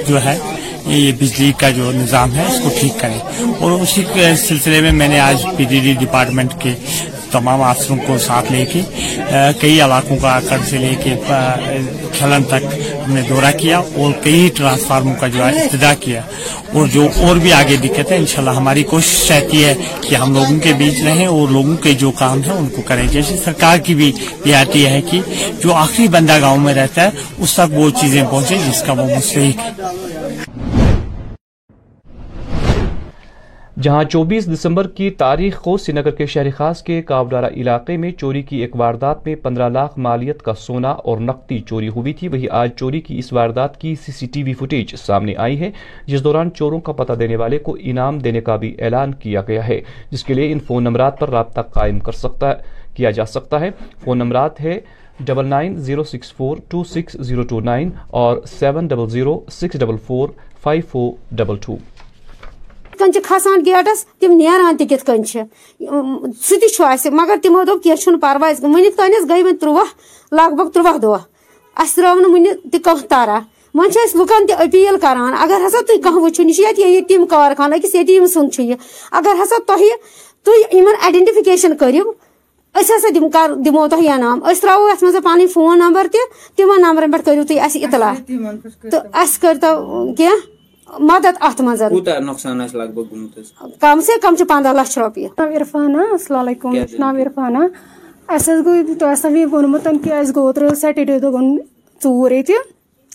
جو 0.08 0.24
ہے 0.24 0.38
یہ 0.86 1.12
بجلی 1.12 1.52
کا 1.58 1.70
جو 1.70 1.92
نظام 1.94 2.34
ہے، 2.34 2.42
اس 2.48 2.60
کو 2.62 2.68
ٹھیک 2.80 2.92
کریں۔ 3.00 3.18
اور 3.58 3.70
اسی 3.70 4.04
سلسلے 4.36 4.80
میں 4.80 4.92
میں 4.92 5.08
نے 5.08 5.20
آج 5.20 5.46
پی 5.56 5.64
ڈی 5.64 5.80
ڈی 5.80 5.92
ڈپارٹمنٹ 5.92 6.52
کے 6.58 6.74
تمام 7.30 7.62
افسروں 7.62 7.96
کو 8.06 8.18
ساتھ 8.18 8.52
لے 8.52 8.64
کے 8.66 8.80
کئی 9.60 9.80
علاقوں 9.80 10.16
کا 10.16 10.40
کر 10.48 10.58
سے 10.70 10.78
لے 10.78 10.94
کے 11.04 11.14
کھلن 12.18 12.44
تک 12.44 12.64
ہم 13.06 13.14
نے 13.14 13.20
دورہ 13.28 13.50
کیا 13.58 13.78
اور 13.78 14.12
کئی 14.22 14.50
ٹرانسفارموں 14.54 15.14
کا 15.20 15.28
جو 15.28 15.46
ہے 15.46 15.62
ابتدا 15.62 15.94
کیا۔ 15.94 16.20
اور 16.72 16.86
جو 16.86 17.08
اور 17.16 17.36
بھی 17.36 17.52
آگے 17.52 17.76
دقت 17.76 18.12
ہے 18.12 18.16
انشاءاللہ 18.16 18.50
ہماری 18.50 18.82
کوشش 18.82 19.30
رہتی 19.30 19.64
ہے 19.64 19.74
کہ 20.00 20.14
ہم 20.14 20.34
لوگوں 20.34 20.58
کے 20.58 20.72
بیچ 20.72 21.02
رہیں 21.04 21.26
اور 21.26 21.48
لوگوں 21.48 21.76
کے 21.76 21.94
جو 21.94 22.10
کام 22.10 22.42
ہیں 22.42 22.52
ان 22.52 22.66
کو 22.66 22.82
کریں۔ 22.82 23.06
جیسے 23.08 23.36
سرکار 23.44 23.78
کی 23.78 23.94
بھی 23.94 24.12
رعایتی 24.46 24.86
ہے 24.86 25.00
کہ 25.10 25.20
جو 25.62 25.74
آخری 25.74 26.08
بندہ 26.08 26.40
گاؤں 26.40 26.58
میں 26.58 26.74
رہتا 26.74 27.02
ہے، 27.02 27.08
اس 27.38 27.52
تک 27.52 27.74
وہ 27.74 27.90
چیزیں 28.00 28.22
پہنچے 28.30 28.56
جس 28.70 28.82
کا 28.82 28.92
وہ 28.92 29.06
مستحق 29.16 29.58
ہے۔ 29.58 30.13
جہاں 33.84 34.02
چوبیس 34.04 34.46
دسمبر 34.52 34.86
کی 34.88 35.08
تاریخ 35.10 35.58
کو 35.62 35.76
سنگر 35.76 36.10
کے 36.10 36.26
شہر 36.26 36.50
خاص 36.56 36.82
کے 36.82 37.00
کاوڈارا 37.06 37.48
علاقے 37.56 37.96
میں 37.96 38.10
چوری 38.10 38.42
کی 38.42 38.56
ایک 38.56 38.76
واردات 38.76 39.26
میں 39.26 39.34
پندرہ 39.42 39.68
لاکھ 39.68 39.98
مالیت 39.98 40.42
کا 40.42 40.54
سونا 40.58 40.90
اور 40.90 41.18
نقدی 41.20 41.58
چوری 41.68 41.88
ہوئی 41.88 42.12
تھی، 42.12 42.28
وہی 42.28 42.48
آج 42.48 42.70
چوری 42.76 43.00
کی 43.00 43.18
اس 43.18 43.32
واردات 43.32 43.80
کی 43.80 43.94
سی 44.04 44.12
سی 44.12 44.26
ٹی 44.34 44.42
وی 44.42 44.52
فوٹیج 44.52 44.94
سامنے 44.96 45.34
آئی 45.36 45.58
ہے، 45.60 45.70
جس 46.06 46.24
دوران 46.24 46.52
چوروں 46.54 46.80
کا 46.80 46.92
پتہ 46.92 47.12
دینے 47.12 47.36
والے 47.36 47.58
کو 47.58 47.76
انعام 47.80 48.18
دینے 48.18 48.40
کا 48.40 48.56
بھی 48.56 48.74
اعلان 48.78 49.14
کیا 49.14 49.42
گیا 49.48 49.66
ہے۔ 49.68 49.80
جس 50.10 50.24
کے 50.24 50.34
لیے 50.34 50.52
ان 50.52 50.58
فون 50.58 50.84
نمبرات 50.84 51.20
پر 51.20 51.30
رابطہ 51.30 51.60
قائم 51.72 51.98
کر 51.98 52.12
سکتا، 52.24 52.52
کیا 52.94 53.10
جا 53.10 53.26
سکتا 53.26 53.60
ہے۔ 53.60 53.70
فون 54.04 54.18
نمبرات 54.18 54.60
ہے 54.60 54.78
double 55.20 55.46
nine 55.46 55.76
zero 55.86 56.04
six 56.04 56.32
four 56.32 56.56
two 56.68 56.84
six 56.84 57.16
zero 57.26 57.42
two 57.42 57.60
nine 57.60 57.90
اور 58.20 58.40
seven 58.58 58.86
double 58.86 59.10
zero 59.10 59.40
six 59.52 59.80
double 59.80 59.96
four 60.06 60.28
five 60.62 60.82
four 60.90 61.12
double 61.36 61.56
two 61.66 61.76
کن 63.12 63.20
کھسان 63.24 63.64
گیٹس 63.66 64.04
تم 64.20 64.32
نیران 64.36 64.76
تک 64.76 64.88
کِتھ 64.88 65.04
کٔنۍ 65.06 65.24
سہ 65.24 66.54
سُہ 67.02 67.10
مگر 67.12 67.36
تمو 67.42 67.62
دوٚپ 67.62 67.82
کیٚنٛہہ 67.82 68.02
چھُنہٕ 68.02 68.20
پَرواے 68.20 68.52
وٕنیُک 68.62 68.96
تانٮ۪تھ 68.96 69.26
گٔے 69.30 69.42
وۄنۍ 69.42 69.58
لگ 70.32 70.54
بھگ 70.56 70.68
تروہ 70.74 70.96
دہ 71.02 71.16
اس 71.82 71.94
ترٛٲو 71.94 72.20
نہٕ 72.20 72.30
وٕنہِ 72.30 72.70
تہ 72.72 72.78
کانٛہہ 72.84 73.06
تَرا 73.08 73.38
وۄنۍ 73.74 73.90
چھِ 73.92 73.98
أسۍ 74.04 75.42
اگر 75.42 75.66
ہسا 75.66 75.80
تھی 75.86 76.00
کانٛہہ 76.02 76.22
وٕچھُن 76.22 76.48
یہِ 76.48 76.54
چھِ 76.54 76.82
ییٚتہِ 76.84 77.08
تِم 77.08 77.26
کارخان 77.26 77.72
أکِس 77.72 77.94
یتیٖم 77.94 78.26
سن 78.34 78.46
اگر 79.18 79.42
ہسا 79.42 79.56
تہ 79.66 79.72
تُہۍ 80.44 80.74
یِمَن 80.76 80.94
آیڈٮ۪نٹِفِکیشَن 81.02 81.76
کٔرِو 81.76 82.10
أسۍ 82.74 82.96
ہسا 82.96 83.08
دِم 83.14 83.28
کر 83.30 83.54
دِمو 83.64 83.86
تۄہہِ 83.88 84.08
انعام 84.10 84.44
اس 84.44 84.60
ترٛاوو 84.60 84.88
یَتھ 84.88 85.04
منٛز 85.04 85.16
پَنٕنۍ 85.24 85.46
فون 85.52 85.78
نمبر 85.78 86.06
تہ 86.12 86.18
تمن 86.56 86.80
نمبرَن 86.82 87.10
پٮ۪ٹھ 87.10 87.24
کٔرِو 87.24 87.44
تُہۍ 87.48 87.84
اطلاع۔ 87.84 88.12
تو 88.90 88.98
اس 89.20 89.38
کٔرۍتو 89.38 90.12
کینٛہہ؟ 90.16 90.53
مدد 90.98 91.36
ات 91.40 91.60
من 91.60 91.76
نقصان 92.24 92.58
لگ 92.58 92.90
بھگ 92.94 93.14
کم 93.80 94.00
سے 94.00 94.12
کم 94.22 94.34
پندہ 94.44 94.72
لچھ 94.72 94.98
روپیہ 94.98 95.28
عرفانہ 95.38 95.96
السلام 95.96 96.40
علیکم 96.40 96.74
نام 96.98 97.16
عرفانہ۔ 97.16 97.58
اس 98.28 98.48
گئی 98.66 98.84
تھی 98.84 99.44
وونمت 99.52 99.88
کہ 100.04 100.12
اس 100.12 100.34
گو 100.36 100.40
اوتر 100.40 100.74
سیٹرڈے 100.74 101.18
دن 101.18 101.56
ژور 102.02 102.30
یہ 102.30 102.42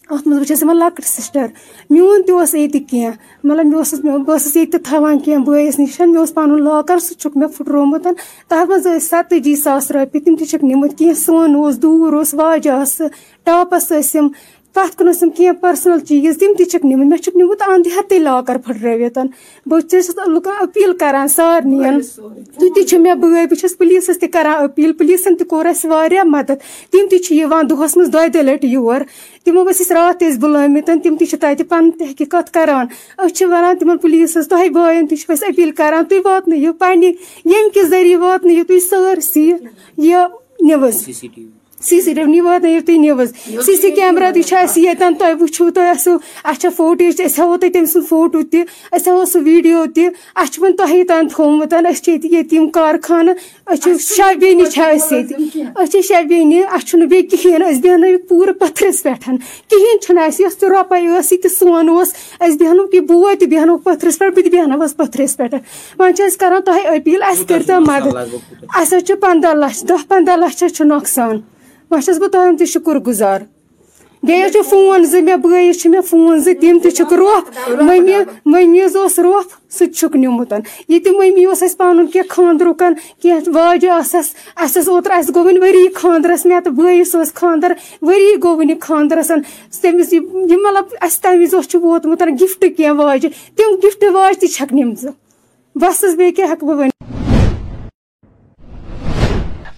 ات 0.09 0.27
مجھ 0.27 0.51
بس 0.51 0.63
لکٹ 0.73 1.05
سسٹر۔ 1.05 1.45
میون 1.89 2.23
تس 2.27 2.53
یہ 2.55 2.67
کی 2.89 3.05
مطلب 3.43 3.65
مس 3.65 3.93
بہس 4.25 4.55
یہ 4.55 4.65
تھوان 4.83 5.19
کی 5.19 5.37
بس 5.37 5.79
نش۔ 5.79 5.99
مے 5.99 6.31
پن 6.33 6.63
لاکر 6.63 6.99
سک 6.99 7.27
مے 7.35 7.47
پھٹرومت۔ 7.47 8.07
تر 8.47 8.65
مجھ 8.69 8.87
ستجی 9.01 9.55
ساس 9.55 9.91
روپیے 9.91 10.21
تم 10.21 10.35
تک 10.35 10.63
نمت 10.63 10.97
کی 10.97 11.13
سون 11.13 11.55
دور 11.81 12.13
واجہ 12.33 12.83
ٹاپس 13.43 13.91
ٲسِم 13.91 14.27
پَتھ 14.73 14.97
کُن 14.97 15.07
ٲسِم 15.07 15.29
کینٛہہ 15.29 15.61
پٔرسٕنَل 15.61 15.99
چیٖز 15.99 16.37
تِم 16.37 16.53
تہِ 16.57 16.67
چھِکھ 16.67 16.85
نِمٕتۍ 16.85 17.09
مےٚ 17.09 17.17
چھُکھ 17.17 17.37
نِمُت 17.37 17.61
اَنٛد 17.61 17.87
ہٮ۪تھٕے 17.87 18.19
لاکَر 18.19 18.57
پھٕٹرٲوِتھ۔ 18.57 19.17
بہٕ 19.65 19.81
چھَس 19.89 20.09
لُکَن 20.27 20.51
أپیٖل 20.61 20.97
کَران 20.97 21.27
سارنِیَن 21.27 21.99
تُہۍ 22.59 22.69
تہِ 22.75 22.85
چھِو 22.85 22.99
مےٚ 22.99 23.15
بٲے 23.15 23.45
بہٕ 23.49 23.59
چھَس 23.59 23.77
پُلیٖسَس 23.77 24.19
تہِ 24.19 24.29
کَران 24.33 24.63
أپیٖل 24.65 24.93
پُلیٖسَن 24.93 25.35
تہِ 25.35 25.47
کوٚر 25.47 25.65
اَسہِ 25.65 25.91
واریاہ 25.91 26.23
مَدَد۔ 26.23 26.59
تِم 26.91 27.07
تہِ 27.09 27.19
چھِ 27.19 27.35
یِوان 27.35 27.69
دۄہَس 27.69 27.97
منٛز 27.97 28.13
دۄیہِ 28.13 28.33
دۄیہِ 28.33 28.45
لَٹہِ 28.45 28.69
یور۔ 28.69 29.01
تِمو 29.43 29.63
ٲسۍ 29.63 29.81
أسۍ 29.81 29.95
راتھ 29.95 30.17
تہِ 30.19 30.29
ٲسۍ 30.29 30.39
بُلٲمٕتۍ 30.39 31.01
تِم 31.03 31.15
تہِ 31.15 31.27
چھِ 31.27 31.39
تَتہِ 31.39 31.67
پَنٕنۍ 31.69 31.97
تحقیٖقات 31.99 32.53
کَران۔ 32.53 32.85
أسۍ 33.17 33.33
چھِ 33.35 33.45
وَنان 33.45 33.77
تِمَن 33.77 33.97
پُلیٖسَس 33.97 34.47
تۄہہِ 34.47 34.69
بایَن 34.69 35.07
تہِ 35.07 35.17
چھِو 35.17 35.33
أسۍ 35.33 35.47
أپیٖل 35.49 35.71
کَران 35.71 36.05
تُہۍ 36.05 36.21
واتنٲیِو 36.25 36.73
پنٛنہِ 36.73 37.13
ییٚمہِ 37.45 37.73
کہِ 37.73 37.83
ذٔریعہٕ 37.83 38.21
واتنٲیِو 38.21 38.63
تُہۍ 38.67 38.79
سٲرسٕے 38.89 39.53
یہِ 39.97 40.15
نِوٕز۔ 40.59 41.09
سی 41.87 41.99
سی 42.01 42.13
ٹی 42.13 42.23
وی 42.23 42.39
واتنٲیِو 42.41 42.81
تُہۍ 42.85 42.97
نِوٕز 42.99 43.31
سی 43.65 43.75
سی 43.81 43.91
کیمرا 43.91 44.29
تہِ 44.33 44.43
چھُ 44.43 44.55
اَسہِ 44.57 44.83
ییٚتٮ۪ن 44.83 45.13
تۄہہِ 45.19 45.41
وٕچھِو 45.41 45.69
تۄہہِ 45.75 45.89
اَسہِ 45.89 46.59
چھےٚ 46.61 46.71
فوٹیج 46.77 47.21
أسۍ 47.21 47.39
ہاوو 47.39 47.57
تۄہہِ 47.57 47.73
تٔمۍ 47.73 47.85
سُنٛد 47.91 48.07
فوٹوٗ 48.09 48.43
تہِ 48.51 48.61
أسۍ 48.95 49.07
ہاوو 49.11 49.25
سُہ 49.31 49.39
ویٖڈیو 49.45 49.85
تہِ 49.95 50.07
اَسہِ 50.35 50.51
چھُ 50.53 50.61
وۄنۍ 50.61 50.77
تۄہے 50.77 51.03
تام 51.09 51.27
تھوٚومُت 51.27 51.73
أسۍ 51.73 52.03
چھِ 52.03 52.09
ییٚتہِ 52.11 52.33
ییٚتیٖم 52.33 52.69
کارخانہٕ 52.77 53.35
أسۍ 53.71 53.81
چھِ 53.83 54.15
شےٚ 54.15 54.35
بیٚنہِ 54.39 54.67
چھےٚ 54.73 54.95
أسۍ 54.95 55.15
ییٚتہِ 55.15 55.35
أسۍ 55.75 55.91
چھِ 55.91 56.01
شےٚ 56.07 56.23
بیٚنہِ 56.29 56.63
اَسہِ 56.75 56.87
چھُنہٕ 56.87 57.07
بیٚیہِ 57.09 57.29
کِہیٖنۍ 57.29 57.69
أسۍ 57.71 57.81
بیٚہنٲوِکھ 57.81 58.27
پوٗرٕ 58.29 58.53
پٔتھرِس 58.59 59.03
پٮ۪ٹھ 59.03 59.29
کِہیٖنۍ 59.69 59.99
چھُنہٕ 60.03 60.27
اَسہِ 60.27 60.43
یۄس 60.43 60.57
تہِ 60.57 60.69
رۄپَے 60.69 60.99
ٲس 61.07 61.31
یہِ 61.31 61.41
تہِ 61.41 61.51
سون 61.57 61.89
اوس 61.89 62.13
أسۍ 62.39 62.57
بیٚہنوکھ 62.59 62.95
یہِ 62.95 63.01
بوے 63.09 63.35
تہِ 63.35 63.47
بیٚہنوکھ 63.47 63.83
پٔتھرِس 63.83 64.19
پٮ۪ٹھ 64.19 64.33
بہٕ 64.35 64.43
تہِ 64.43 64.51
بیٚہنٲوٕس 64.51 64.97
پٔتھرِس 64.97 65.37
پٮ۪ٹھ 65.37 65.55
وۄنۍ 65.99 66.13
چھِ 66.15 66.25
أسۍ 66.27 66.39
کَران 66.39 66.61
تۄہہِ 66.65 66.97
أپیٖل 66.97 67.23
اَسہِ 67.23 67.47
کٔرۍتو 67.47 67.79
مَدد 67.79 68.15
اَسہِ 68.75 68.97
حظ 68.97 69.07
چھُ 69.07 69.15
پنٛداہ 69.21 69.53
لَچھ 69.53 69.85
دَہ 69.89 70.03
پنٛداہ 70.07 70.35
لَچھ 70.35 70.63
حظ 70.63 70.73
چھُ 70.77 70.85
نۄقصان 70.85 71.39
وۄنۍ 71.91 72.01
چھَس 72.05 72.17
بہٕ 72.19 72.29
تُہُنٛد 72.31 72.59
تہِ 72.59 72.67
شُکُر 72.67 72.99
گُزار 73.05 73.41
بیٚیہِ 74.23 74.45
حظ 74.45 74.51
چھُ 74.53 74.61
فون 74.69 75.03
زٕ 75.03 75.21
مےٚ 75.21 75.37
بٲیِس 75.43 75.81
چھِ 75.81 75.89
مےٚ 75.91 76.01
فون 76.09 76.39
زٕ 76.39 76.53
تِم 76.61 76.77
تہِ 76.83 76.91
چھِکھ 76.95 77.13
روٚپھ 77.13 77.59
مٔمی 77.83 78.13
مٔمی 78.45 78.83
حظ 78.83 78.95
اوس 78.95 79.17
روٚپھ 79.19 79.53
سُہ 79.75 79.85
تہِ 79.85 79.93
چھُکھ 79.95 80.17
نِمُت 80.17 80.53
یہِ 80.87 81.03
تہِ 81.03 81.13
مٔمی 81.15 81.45
اوس 81.45 81.63
اَسہِ 81.63 81.77
پَنُن 81.77 82.07
کینٛہہ 82.07 82.29
خاندرُک 82.29 82.83
کینٛہہ 83.21 83.49
واجہِ 83.55 83.89
ٲسَس 83.89 84.33
اَسہِ 84.55 84.81
ٲس 84.81 84.89
اوترٕ 84.89 85.17
اَسہِ 85.17 85.35
گوٚو 85.35 85.45
وٕنہِ 85.45 85.61
ؤری 85.61 85.87
خاندرَس 85.95 86.45
مےٚ 86.45 86.61
تہٕ 86.63 86.73
بٲیِس 86.73 87.15
اوس 87.15 87.33
خاندر 87.33 87.73
ؤری 88.01 88.35
گوٚو 88.43 88.57
وٕنہِ 88.57 88.79
خاندرَس 88.81 89.31
تٔمِس 89.81 90.13
یہِ 90.13 90.21
مطلب 90.65 90.85
اَسہِ 91.01 91.21
تَمہِ 91.21 91.41
وِزِ 91.41 91.55
اوس 91.55 91.67
چھُ 91.69 91.81
ووتمُت 91.83 92.23
گِفٹ 92.41 92.65
کینٛہہ 92.77 92.99
واجہِ 92.99 93.29
تِم 93.55 93.75
گِفٹ 93.83 94.03
واجہِ 94.13 94.39
تہِ 94.41 94.49
چھَکھ 94.55 94.73
نِمژٕ 94.73 95.11
بَس 95.75 96.03
حظ 96.03 96.15
بیٚیہِ 96.15 96.35
کیٛاہ 96.35 96.51
ہٮ۪کہٕ 96.51 96.67
بہٕ 96.67 96.77
ؤنِتھ 96.77 97.18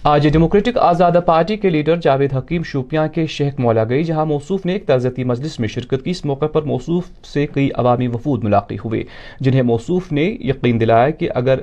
آج 0.04 0.26
ڈیموکریٹک 0.32 0.78
آزادہ 0.78 1.20
پارٹی 1.26 1.56
کے 1.56 1.70
لیڈر 1.70 1.96
جاوید 1.96 2.32
حکیم 2.34 2.62
شوپیاں 2.62 3.06
کے 3.08 3.26
شہک 3.26 3.60
مولا 3.60 3.84
گئی، 3.88 4.04
جہاں 4.04 4.24
موصوف 4.26 4.64
نے 4.66 4.72
ایک 4.72 4.86
تعزیتی 4.86 5.24
مجلس 5.24 5.58
میں 5.60 5.68
شرکت 5.68 6.04
کی۔ 6.04 6.10
اس 6.10 6.24
موقع 6.24 6.46
پر 6.46 6.62
موصوف 6.62 7.04
سے 7.26 7.46
کئی 7.46 7.68
عوامی 7.74 8.06
وفود 8.06 8.44
ملاقی 8.44 8.76
ہوئے، 8.84 9.02
جنہیں 9.40 9.62
موصوف 9.62 10.10
نے 10.12 10.24
یقین 10.40 10.80
دلایا 10.80 11.10
کہ 11.10 11.28
اگر 11.34 11.60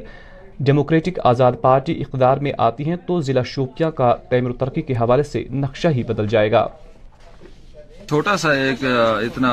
ڈیموکریٹک 0.59 1.19
آزاد 1.23 1.53
پارٹی 1.61 1.99
اقتدار 2.01 2.37
میں 2.37 2.51
آتی 2.57 2.83
ہیں 2.83 2.95
تو 3.07 3.19
ضلع 3.21 3.41
شوپیاں 3.45 3.91
کا 3.91 4.13
تعمیر 4.29 4.49
و 4.49 4.53
ترقی 4.53 4.81
کے 4.81 4.93
حوالے 4.93 5.23
سے 5.23 5.43
نقشہ 5.51 5.87
ہی 5.87 6.03
بدل 6.03 6.27
جائے 6.27 6.51
گا۔ 6.51 6.67
چھوٹا 8.07 8.37
سا 8.37 8.51
ایک، 8.53 8.85
اتنا 8.85 9.51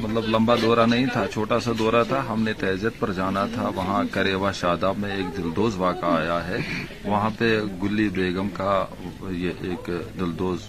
مطلب 0.00 0.24
لمبا 0.28 0.54
دورہ 0.62 0.86
نہیں 0.86 1.06
تھا، 1.12 1.26
چھوٹا 1.32 1.58
سا 1.60 1.72
دورہ 1.78 2.02
تھا۔ 2.08 2.22
ہم 2.28 2.42
نے 2.42 2.52
تہذیت 2.52 2.98
پر 2.98 3.12
جانا 3.12 3.46
تھا۔ 3.54 3.68
وہاں 3.74 4.02
کریوا 4.10 4.52
شاداب 4.52 4.98
میں 4.98 5.16
ایک 5.16 5.36
دلدوز 5.36 5.76
واقعہ 5.76 6.10
آیا 6.10 6.46
ہے۔ 6.48 6.56
وہاں 7.04 7.30
پہ 7.38 7.60
گلی 7.82 8.08
بیگم 8.08 8.48
کا 8.48 8.84
یہ 9.30 9.50
ایک 9.60 9.90
دلدوز 10.20 10.66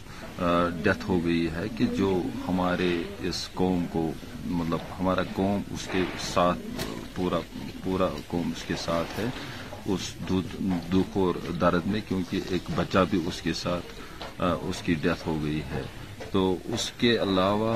ڈیتھ 0.83 1.09
ہو 1.09 1.25
گئی 1.25 1.47
ہے 1.55 1.63
کہ 1.77 1.85
جو 1.85 2.21
ہمارے 2.47 2.91
اس 3.19 3.49
قوم 3.53 3.85
کو 3.91 4.11
مطلب 4.45 4.79
ہمارا 4.99 5.23
قوم 5.33 5.61
اس 5.73 5.87
کے 5.91 6.03
ساتھ، 6.33 6.59
پورا 7.15 7.39
پورا 7.83 8.07
قوم 8.27 8.51
اس 8.55 8.63
کے 8.63 8.73
ساتھ 8.85 9.19
ہے، 9.19 9.25
اس 9.85 10.13
دکھ 10.93 11.17
اور 11.17 11.35
درد 11.61 11.85
میں، 11.85 12.01
کیونکہ 12.07 12.39
ایک 12.49 12.71
بچہ 12.75 12.99
بھی 13.09 13.19
اس 13.25 13.41
کے 13.41 13.53
ساتھ 13.53 14.41
اس 14.41 14.81
کی 14.81 14.93
ڈیتھ 14.93 15.27
ہو 15.27 15.37
گئی 15.43 15.61
ہے۔ 15.61 15.81
تو 16.31 16.55
اس 16.65 16.91
کے 16.97 17.11
علاوہ 17.21 17.75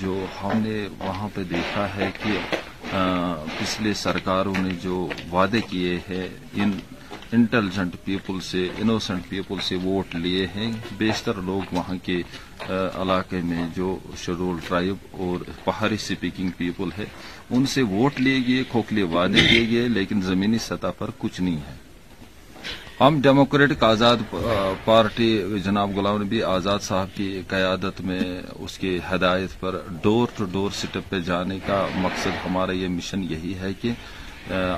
جو 0.00 0.24
ہم 0.42 0.58
نے 0.62 0.86
وہاں 0.98 1.28
پہ 1.34 1.42
دیکھا 1.50 1.86
ہے 1.96 2.10
کہ 2.22 2.38
پچھلے 3.58 3.92
سرکاروں 3.94 4.54
نے 4.58 4.70
جو 4.82 5.06
وعدے 5.32 5.60
کیے 5.70 5.98
ہیں، 6.08 6.26
ان 6.54 6.70
انٹیلیجنٹ 7.32 7.94
پیپل 8.04 8.40
سے 8.40 8.66
انوسنٹ 8.78 9.28
پیپل 9.28 9.60
سے 9.62 9.76
ووٹ 9.82 10.14
لیے 10.14 10.46
ہیں۔ 10.54 10.70
بیشتر 10.98 11.34
لوگ 11.44 11.74
وہاں 11.74 11.94
کے 12.04 12.20
علاقے 13.02 13.40
میں 13.44 13.66
جو 13.76 13.96
شیڈول 14.24 14.56
ٹرائب 14.68 15.16
اور 15.20 15.44
پہاڑی 15.64 15.96
سپیکنگ 15.96 16.50
پیپل 16.56 16.88
ہے 16.98 17.04
ان 17.50 17.66
سے 17.66 17.82
ووٹ 17.90 18.20
لیے 18.20 18.38
گئے، 18.48 18.62
کھوکھلے 18.70 19.02
وعدے 19.14 19.46
کیے 19.48 19.66
گئے، 19.70 19.88
لیکن 19.88 20.20
زمینی 20.22 20.58
سطح 20.58 20.92
پر 20.98 21.10
کچھ 21.18 21.40
نہیں 21.40 21.56
ہے۔ 21.68 21.76
ہم 23.02 23.18
ڈیموکریٹک 23.22 23.82
آزاد 23.84 24.16
پارٹی 24.84 25.28
جناب 25.64 25.96
غلام 25.96 26.20
نبی 26.22 26.42
آزاد 26.42 26.78
صاحب 26.82 27.08
کی 27.14 27.40
قیادت 27.48 28.00
میں 28.00 28.20
اس 28.54 28.76
کی 28.78 28.98
ہدایت 29.10 29.58
پر 29.60 29.76
ڈور 30.02 30.26
ٹو 30.36 30.44
ڈور 30.52 30.70
سٹپ 30.80 31.10
پہ 31.10 31.20
جانے 31.26 31.58
کا 31.66 31.86
مقصد 31.94 32.36
ہمارا 32.44 32.72
یہ 32.72 32.88
مشن 32.88 33.24
یہی 33.30 33.54
ہے 33.60 33.72
کہ 33.80 33.92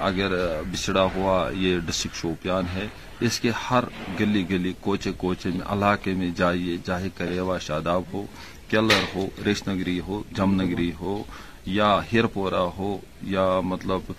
اگر 0.00 0.32
بچھڑا 0.72 1.06
ہوا 1.14 1.36
یہ 1.56 1.78
ڈسٹرکٹ 1.86 2.16
شوپیان 2.16 2.64
ہے، 2.74 2.86
اس 3.26 3.40
کے 3.40 3.50
ہر 3.70 3.84
گلی 4.20 4.44
گلی 4.50 4.72
کوچے 4.80 5.12
کوچے 5.16 5.50
میں، 5.54 5.66
علاقے 5.72 6.14
میں 6.14 6.30
جائیے 6.36 6.76
چاہے 6.86 7.08
کریوا 7.16 7.58
شاداب 7.66 8.02
ہو، 8.12 8.24
کیلر 8.70 9.04
ہو، 9.14 9.26
ریش 9.46 9.66
نگری 9.68 10.00
ہو، 10.06 10.22
جم 10.36 10.60
نگری 10.62 10.90
ہو 11.00 11.22
یا 11.66 11.88
ہیر 12.12 12.26
پورا 12.32 12.62
ہو 12.78 12.96
یا 13.26 13.46
مطلب 13.64 14.12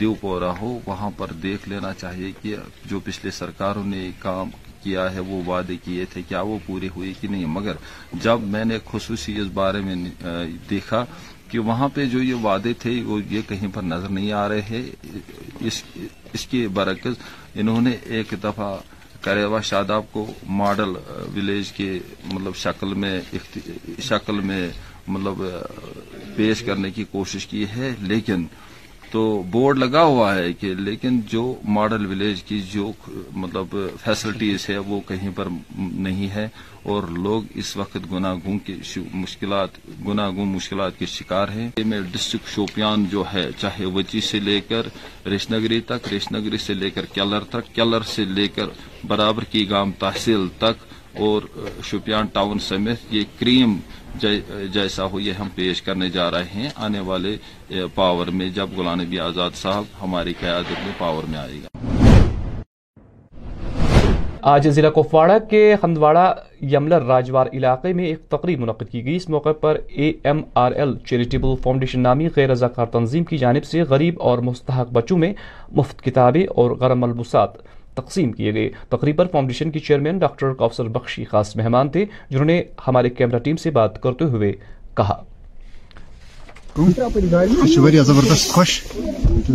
دیو 0.00 0.14
پورا 0.20 0.50
ہو، 0.60 0.78
وہاں 0.86 1.10
پر 1.16 1.32
دیکھ 1.42 1.68
لینا 1.68 1.92
چاہیے 1.94 2.30
کہ 2.42 2.56
جو 2.86 3.00
پچھلے 3.04 3.30
سرکاروں 3.30 3.84
نے 3.86 4.10
کام 4.18 4.50
کیا 4.82 5.12
ہے، 5.12 5.20
وہ 5.20 5.42
وعدے 5.46 5.76
کیے 5.84 6.04
تھے، 6.12 6.22
کیا 6.28 6.40
وہ 6.40 6.58
پورے 6.66 6.88
ہوئے 6.96 7.12
کہ 7.20 7.28
نہیں؟ 7.28 7.46
مگر 7.46 7.76
جب 8.22 8.40
میں 8.54 8.64
نے 8.64 8.78
خصوصی 8.86 9.36
اس 9.40 9.46
بارے 9.54 9.80
میں 9.80 9.94
دیکھا 10.70 11.04
کہ 11.50 11.58
وہاں 11.58 11.88
پہ 11.94 12.04
جو 12.12 12.22
یہ 12.22 12.34
وعدے 12.42 12.72
تھے، 12.78 13.00
وہ 13.06 13.20
یہ 13.30 13.40
کہیں 13.48 13.68
پر 13.74 13.82
نظر 13.82 14.08
نہیں 14.08 14.32
آ 14.32 14.48
رہے 14.48 14.62
ہیں۔ 14.70 14.84
اس 16.32 16.46
کے 16.50 16.66
برعکس 16.74 17.16
انہوں 17.54 17.80
نے 17.80 17.96
ایک 18.16 18.34
دفعہ 18.42 18.76
کریوا 19.20 19.60
شاداب 19.60 20.02
کو 20.12 20.26
ماڈل 20.58 20.90
ولیج 21.36 21.70
کے 21.72 21.98
مطلب 22.24 22.56
شکل 22.56 22.94
میں 22.94 23.20
شکل 24.08 24.40
میں 24.40 24.68
مطلب 25.08 25.42
پیش 26.36 26.62
کرنے 26.62 26.90
کی 26.90 27.04
کوشش 27.10 27.46
کی 27.46 27.64
ہے، 27.76 27.94
لیکن 28.02 28.46
تو 29.10 29.42
بورڈ 29.50 29.78
لگا 29.78 30.02
ہوا 30.02 30.34
ہے 30.34 30.52
کہ 30.52 30.72
لیکن 30.74 31.20
جو 31.28 31.42
ماڈل 31.64 32.06
ولیج 32.06 32.42
کی 32.42 32.60
جو 32.72 32.90
مطلب 33.32 33.76
فیسلٹیز 34.04 34.68
ہے 34.68 34.78
وہ 34.78 35.00
کہیں 35.06 35.30
پر 35.34 35.48
نہیں 35.76 36.28
ہے 36.30 36.46
اور 36.82 37.02
لوگ 37.18 37.42
اس 37.54 37.76
وقت 37.76 38.10
گناگوں 38.12 38.58
کی 38.58 38.74
مشکلات 39.14 39.78
گناگوں 40.06 40.46
مشکلات 40.46 40.98
کے 40.98 41.06
شکار 41.06 41.48
ہیں۔ 41.48 41.68
میں 41.84 42.00
ڈسٹرکٹ 42.12 42.48
شوپیان 42.54 43.04
جو 43.10 43.24
ہے، 43.34 43.46
چاہے 43.58 43.84
وچی 43.86 44.20
سے 44.20 44.40
لے 44.40 44.60
کر 44.68 44.86
ریشنگری 45.26 45.80
تک، 45.80 46.08
ریش 46.10 46.30
نگری 46.32 46.58
سے 46.58 46.74
لے 46.74 46.90
کر 46.90 47.06
کیلر 47.06 47.44
تک، 47.50 47.74
کیلر 47.74 48.02
سے 48.06 48.24
لے 48.24 48.48
کر 48.48 48.66
برابر 49.06 49.44
کی 49.44 49.68
گام 49.70 49.92
تحصیل 49.98 50.46
تک 50.58 50.84
اور 51.18 51.42
شوپیان 51.84 52.26
ٹاؤن 52.32 52.58
سمیت 52.58 53.14
یہ 53.14 53.22
کریم 53.38 53.76
جیسا 54.72 55.04
ہو 55.12 55.20
یہ 55.20 55.32
ہم 55.32 55.48
پیش 55.54 55.82
کرنے 55.82 56.08
جا 56.10 56.30
رہے 56.30 56.48
ہیں، 56.54 56.68
آنے 56.76 57.00
والے 57.06 57.36
پاور 57.94 58.26
میں 58.26 58.48
جب 58.54 58.68
غلام 58.76 59.00
نبی 59.00 59.18
آزاد 59.20 59.56
صاحب 59.56 59.84
ہماری 60.02 60.34
قیادت 60.40 60.84
میں 60.84 60.92
پاور 60.98 61.28
میں 61.28 61.38
آئے 61.38 61.58
گا۔ 61.62 61.68
آج 64.52 64.68
ضلع 64.70 64.88
کپواڑہ 64.96 65.38
کے 65.50 65.74
ہندواڑہ 65.82 66.32
یملر 66.72 67.02
راجوار 67.02 67.46
علاقے 67.52 67.92
میں 67.92 68.04
ایک 68.06 68.28
تقریب 68.30 68.60
منعقد 68.60 68.90
کی 68.90 69.04
گئی۔ 69.04 69.16
اس 69.16 69.28
موقع 69.28 69.52
پر 69.60 69.78
A 69.88 70.12
M 70.24 70.40
R 70.54 70.72
L 70.72 70.96
charitable 71.08 71.54
foundation 71.62 72.00
نامی 72.00 72.28
غیر 72.36 72.50
رضاکار 72.50 72.86
تنظیم 72.92 73.24
کی 73.24 73.38
جانب 73.38 73.64
سے 73.64 73.82
غریب 73.90 74.22
اور 74.22 74.38
مستحق 74.48 74.92
بچوں 74.92 75.18
میں 75.18 75.32
مفت 75.76 76.04
کتابیں 76.04 76.46
اور 76.56 76.70
غرم 76.80 77.00
ملبوسات 77.00 77.56
تقسیم 77.96 78.32
کیے 78.32 78.54
گئے۔ 78.54 78.70
تقریب 78.88 79.16
پر 79.16 79.26
فاؤنڈیشن 79.26 79.70
کی 79.70 79.78
چیئرمین 79.78 80.18
ڈاکٹر 80.18 80.52
کوثر 80.52 80.84
بخشی 80.84 81.24
خاص 81.24 81.56
مہمان 81.56 81.88
تھے، 81.88 82.04
جنہوں 82.30 82.44
نے 82.44 82.62
ہمارے 82.88 83.10
کیمرہ 83.10 83.38
ٹیم 83.38 83.56
سے 83.56 83.70
بات 83.70 84.02
کرتے 84.02 84.24
ہوئے 84.24 84.52
کہا۔ 84.96 85.22
زبردست 88.02 88.48
خوش۔ 88.48 88.82
تو 89.46 89.52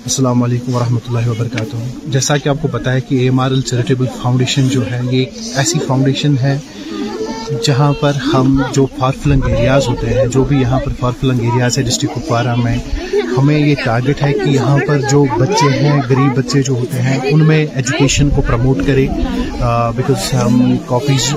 السلام 0.10 0.44
علیکم 0.44 0.76
ورحمۃ 0.76 1.08
اللہ 1.08 1.28
وبرکاتہ۔ 1.30 1.78
جیسا 2.06 2.38
کہ 2.38 2.50
آپ 2.50 2.56
کو 2.62 2.68
پتا 2.68 2.94
ہے 2.94 3.02
کہ 3.02 3.16
M 3.16 3.40
R 3.40 3.52
L 3.52 3.62
charitable 3.62 4.06
foundation 4.22 4.68
جو 4.68 4.92
ہے، 4.92 5.00
یہ 5.04 5.20
ایک 5.20 5.34
ایسی 5.56 5.80
فاؤنڈیشن 5.88 6.38
ہے 6.42 6.58
جہاں 7.64 7.94
پر 8.00 8.12
ہم 8.34 8.62
جو 8.74 8.86
فار 8.98 9.12
فلنگ 9.24 9.42
ایریاز 9.46 9.88
ہوتے 9.88 10.08
ہیں، 10.08 10.26
جو 10.28 10.44
بھی 10.44 10.62
یہاں 10.62 10.80
پر 10.80 10.92
فار 11.00 11.12
فلنگ 11.20 11.40
ایریاز 11.40 11.78
ہے، 11.78 11.84
ڈسٹرکٹ 11.84 12.16
کپوارہ 12.16 12.56
میں 12.56 12.78
ہمیں 13.38 13.60
یہ 13.60 13.76
ٹارگٹ 13.86 14.24
ہے 14.24 14.34
کہ 14.34 14.50
یہاں 14.50 14.78
پر 14.88 14.98
جو 15.12 15.26
بچے 15.40 15.80
ہیں، 15.80 16.02
غریب 16.10 16.38
بچے 16.38 16.62
جو 16.62 16.74
ہوتے 16.74 17.02
ہیں، 17.02 17.20
ان 17.24 17.40
میں 17.40 17.66
ایجوکیشن 17.74 18.30
کو 18.30 18.42
پروموٹ 18.42 18.78
کرے 18.88 19.08
بیکاز 19.96 20.34
ہم 20.34 20.78
کاپیز 20.86 21.30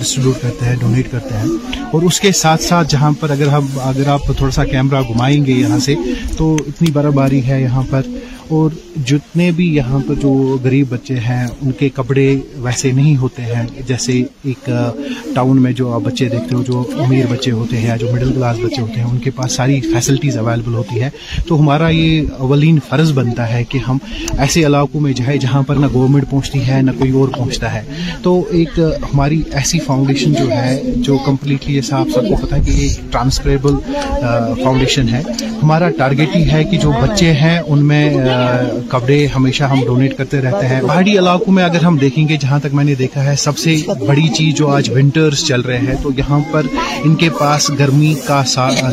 ڈسٹریبیوٹ 0.00 0.42
کرتے 0.42 0.66
ہیں 0.66 0.76
ڈونیٹ 0.80 1.10
کرتے 1.10 1.34
ہیں۔ 1.34 1.76
اور 1.92 2.02
اس 2.02 2.20
کے 2.20 2.32
ساتھ 2.32 2.62
ساتھ 2.62 2.90
جہاں 2.90 3.10
پر 3.20 3.30
اگر 3.30 3.46
ہم، 3.46 3.66
اگر 3.76 4.08
آپ 4.08 4.20
تھوڑا 4.36 4.50
سا 4.50 4.64
کیمرہ 4.64 5.02
گھمائیں 5.02 5.46
گے 5.46 5.52
یہاں 5.52 5.78
سے، 5.78 5.94
تو 6.36 6.56
اتنی 6.66 6.90
برف 6.90 7.14
باری 7.14 7.46
ہے 7.46 7.62
یہاں 7.62 7.82
پر۔ 7.90 8.02
اور 8.48 8.70
جتنے 9.06 9.50
بھی 9.50 9.66
یہاں 9.74 9.98
پر 10.06 10.14
جو 10.14 10.30
غریب 10.62 10.86
بچے 10.88 11.14
ہیں، 11.18 11.46
ان 11.62 11.72
کے 11.78 11.88
کپڑے 11.88 12.26
ویسے 12.56 12.90
نہیں 12.92 13.16
ہوتے 13.16 13.42
ہیں۔ 13.42 13.64
جیسے 13.86 14.12
ایک 14.44 14.70
ٹاؤن 15.34 15.62
میں 15.62 15.72
جو 15.72 15.92
آپ 15.92 16.00
بچے 16.00 16.28
دیکھتے 16.28 16.54
ہو، 16.54 16.62
جو 16.62 16.82
امیر 17.04 17.26
بچے 17.30 17.50
ہوتے 17.50 17.76
ہیں 17.76 17.86
یا 17.86 17.96
جو 17.96 18.06
مڈل 18.12 18.32
کلاس 18.32 18.56
بچے 18.58 18.80
ہوتے 18.82 19.00
ہیں، 19.00 19.08
ان 19.08 19.18
کے 19.18 19.30
پاس 19.30 19.52
ساری 19.52 19.80
فیسلٹیز 19.82 20.36
اویلیبل 20.38 20.74
ہوتی 20.74 21.00
ہے 21.02 21.10
تو 21.48 21.60
ہمارا 21.60 21.88
یہ 21.88 22.22
اولین 22.38 22.78
فرض 22.88 23.12
بنتا 23.12 23.52
ہے 23.52 23.62
کہ 23.64 23.78
ہم 23.78 23.98
ایسے 24.38 24.64
علاقوں 24.66 25.00
میں 25.00 25.12
جائیں 25.12 25.38
جہاں 25.40 25.62
پر 25.62 25.76
نہ 25.76 25.86
گورنمنٹ 25.92 26.30
پہنچتی 26.30 26.66
ہے، 26.68 26.80
نہ 26.82 26.90
کوئی 26.98 27.10
اور 27.10 27.28
پہنچتا 27.28 27.72
ہے۔ 27.74 27.82
تو 28.22 28.42
ایک 28.50 28.78
ہماری 29.14 29.42
ایسی 29.52 29.78
فاؤنڈیشن 29.78 30.34
جو 30.34 30.50
ہے، 30.50 30.80
جو 30.96 31.18
کمپلیٹلی 31.26 31.74
ایسا 31.74 31.98
آپ 31.98 32.08
سب 32.14 32.28
کو 32.28 32.46
پتہ 32.46 32.54
ہے 32.54 32.60
کہ 32.60 32.70
یہ 32.72 32.94
ٹرانسفریبل 33.10 33.74
فاؤنڈیشن 34.62 35.08
ہے۔ 35.08 35.22
ہمارا 35.62 35.90
ٹارگیٹ 35.98 36.36
ہی 36.36 36.50
ہے 36.50 36.62
کہ 36.64 36.78
جو 36.78 36.92
بچے 37.02 37.32
ہیں، 37.32 37.58
ان 37.58 37.84
میں 37.84 38.04
کپڑے 38.88 39.26
ہمیشہ 39.26 39.64
ہم 39.64 39.80
ڈونیٹ 39.86 40.16
کرتے 40.16 40.40
رہتے 40.40 40.66
ہیں۔ 40.66 40.80
پہاڑی 40.80 41.18
علاقوں 41.18 41.52
میں 41.54 41.64
اگر 41.64 41.84
ہم 41.84 41.96
دیکھیں 41.96 42.28
گے، 42.28 42.36
جہاں 42.40 42.58
تک 42.58 42.74
میں 42.74 42.84
نے 42.84 42.94
دیکھا 42.94 43.24
ہے، 43.24 43.36
سب 43.36 43.58
سے 43.58 43.76
بڑی 44.06 44.28
چیز 44.28 44.54
جو 44.54 44.68
آج 44.68 44.90
ونٹرز 44.90 45.44
چل 45.44 45.60
رہے 45.60 45.78
ہیں، 45.78 45.94
تو 46.02 46.10
یہاں 46.16 46.40
پر 46.50 46.62
ان 47.04 47.14
کے 47.14 47.28
پاس 47.30 47.70
گرمی 47.78 48.14
کا 48.24 48.42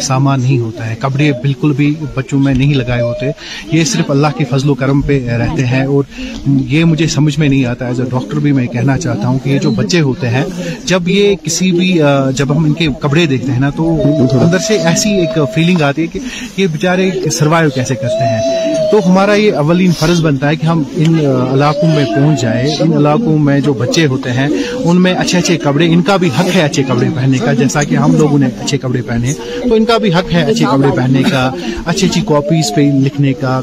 سامان 0.02 0.42
نہیں 0.42 0.60
ہوتا 0.60 0.90
ہے۔ 0.90 0.96
کپڑے 1.00 1.32
بالکل 1.32 1.72
بھی 1.72 1.94
بچوں 2.14 2.40
میں 2.40 2.54
نہیں 2.54 2.74
لگائے 2.74 3.02
ہوتے۔ 3.02 3.26
یہ 3.72 3.84
صرف 3.84 4.12
اللہ 4.12 4.28
کے 4.38 4.46
فضل 4.50 4.70
و 4.70 4.74
کرم 4.74 5.02
پہ 5.02 5.30
رہتے 5.30 5.66
ہیں۔ 5.66 5.86
اور 5.86 6.04
یہ 6.48 6.84
مجھے 6.84 7.08
سمجھ 7.08 7.40
میں 7.40 7.50
نہیں 7.50 7.66
آتا 7.66 7.88
ایز 7.88 8.00
اے 8.00 8.06
ڈاکٹر 8.10 8.38
بھی 8.38 8.52
میں 8.52 8.68
کہنا 8.68 8.98
چاہتا 8.98 9.28
ہوں 9.28 9.40
کہ 9.44 9.50
یہ 9.50 9.60
جو 9.60 9.72
بچے 9.72 10.02
ہوتے 10.02 10.30
ہیں، 10.30 10.44
جب 10.86 11.10
یہ 11.10 11.36
کسی 11.44 11.72
بھی 11.72 12.00
جب 12.36 12.58
ہم 12.58 12.64
ان 12.64 12.74
کے 12.74 12.88
کپڑے 13.00 13.26
دیکھتے 13.26 13.52
ہیں 13.52 13.60
نا، 13.60 13.70
تو 13.70 14.02
اندر 14.42 14.58
سے 14.58 14.78
ایسی 14.78 15.10
ایک 15.10 15.40
فیلنگ 15.56 15.82
آتی 15.82 16.02
ہے 16.02 16.08
کہ 16.08 16.20
یہ 16.58 16.68
بیچارے 16.68 17.10
سروائیو 17.32 17.70
کیسے 17.70 17.96
کرتے 17.96 18.26
ہیں۔ 18.26 18.66
تو 18.92 19.00
ہمارا 19.08 19.34
یہ 19.36 19.54
اولین 19.58 19.92
فرض 19.92 20.22
بنتا 20.24 20.50
ہے 20.50 20.56
کہ 20.56 20.66
ہم 20.66 20.82
ان 20.96 21.16
علاقوں 21.54 21.88
میں 21.88 22.06
پہنچ 22.06 22.42
جائیں۔ 22.42 22.76
ان 22.80 22.94
علاقوں 22.98 23.38
میں 23.40 23.60
جو 23.60 23.74
بچے 23.74 24.06
ہوتے 24.08 24.32
ہیں، 24.32 24.48
ان 24.84 25.02
میں 25.02 25.14
اچھے 25.14 25.38
اچھے 25.40 25.58
کپڑے، 25.58 25.88
ان 25.94 26.02
کا 26.02 26.16
بھی 26.18 26.30
حق 26.40 26.56
ہے 26.56 26.62
اچھے 26.62 26.84
کپڑے 26.84 27.08
پہننے 27.16 27.38
کا۔ 27.38 27.54
جیسا 27.54 27.84
کہ 27.84 27.96
ہم 27.96 28.16
لوگ 28.16 28.34
انہیں 28.36 28.50
اچھے 28.62 28.78
کپڑے 28.78 29.02
پہنے، 29.02 29.34
تو 29.70 29.74
ان 29.76 29.86
کا 29.86 29.98
بھی 29.98 30.14
حق 30.14 30.34
ہے 30.34 30.44
اچھے 30.52 30.66
کپڑے 30.66 30.96
پہننے 30.96 31.24
کا، 31.24 31.50
اچھی 31.86 32.08
اچھی 32.08 32.22
کاپیز 32.28 32.72
پہ 32.76 32.90
لکھنے 33.06 33.34
کا 33.34 33.60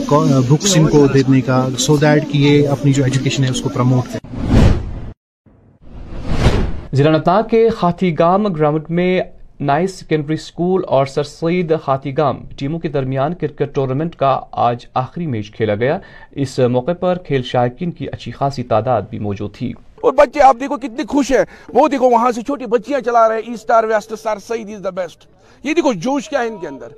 بکس 0.48 0.76
ان 0.76 0.86
کو 0.88 1.06
دینے 1.14 1.40
کا۔ 1.40 1.66
سو 1.78 1.96
دیٹ 1.96 2.30
کہ 2.30 2.38
یہ 2.38 2.68
اپنی 2.68 2.92
جو 2.92 3.04
ایجوکیشن 3.04 3.44
ہے، 3.44 3.50
اس 3.50 3.60
کو 3.60 3.68
پروموٹ 3.68 4.12
کریں 4.12 4.30
ضلع 6.94 7.10
نتا 7.10 7.40
کے 7.50 7.68
خاتھی 7.76 8.14
گام 8.18 8.46
گرامٹ 8.46 8.90
میں 8.90 9.20
نائس 9.62 9.94
سیکنڈری 9.94 10.36
سکول 10.36 10.82
اور 10.86 11.06
سر 11.06 11.22
سید 11.22 11.72
خاتیگام 11.82 12.40
ٹیموں 12.58 12.78
کے 12.78 12.88
درمیان 12.88 13.34
کرکٹ 13.34 13.74
ٹورنامنٹ 13.74 14.16
کا 14.16 14.40
آج 14.52 14.86
آخری 14.94 15.26
میچ 15.26 15.52
کھیلا 15.52 15.74
گیا۔ 15.74 15.98
اس 16.30 16.58
موقع 16.58 16.92
پر 16.92 17.18
کھیل 17.18 17.42
شائقین 17.42 17.90
کی 17.90 18.06
اچھی 18.12 18.32
خاصی 18.32 18.62
تعداد 18.62 19.02
بھی 19.10 19.18
موجود 19.18 19.54
تھی۔ 19.54 19.72
اور 20.02 20.12
بچے، 20.12 20.40
آپ 20.42 20.56
دیکھو 20.60 20.76
کتنے 20.76 21.02
خوش 21.08 21.32
ہیں۔ 21.32 21.44
وہ 21.68 21.88
دیکھو، 21.88 22.10
وہاں 22.10 22.32
سے 22.32 22.42
چھوٹی 22.42 22.66
بچیاں 22.66 23.00
چلا 23.00 23.28
رہے 23.28 23.34
ہیں۔ 23.34 23.42
ایسٹار 23.42 23.84
waste 23.84 24.12
sir 24.22 24.38
Syed 24.48 24.70
is 24.70 24.84
the 24.84 24.90
best 24.90 25.26
یہ 25.62 25.74
دیکھو 25.74 25.92
جوش 25.92 26.28
کیا 26.28 26.40
ہے 26.42 26.46
ان 26.46 26.58
کے 26.58 26.68
اندر۔ 26.68 26.88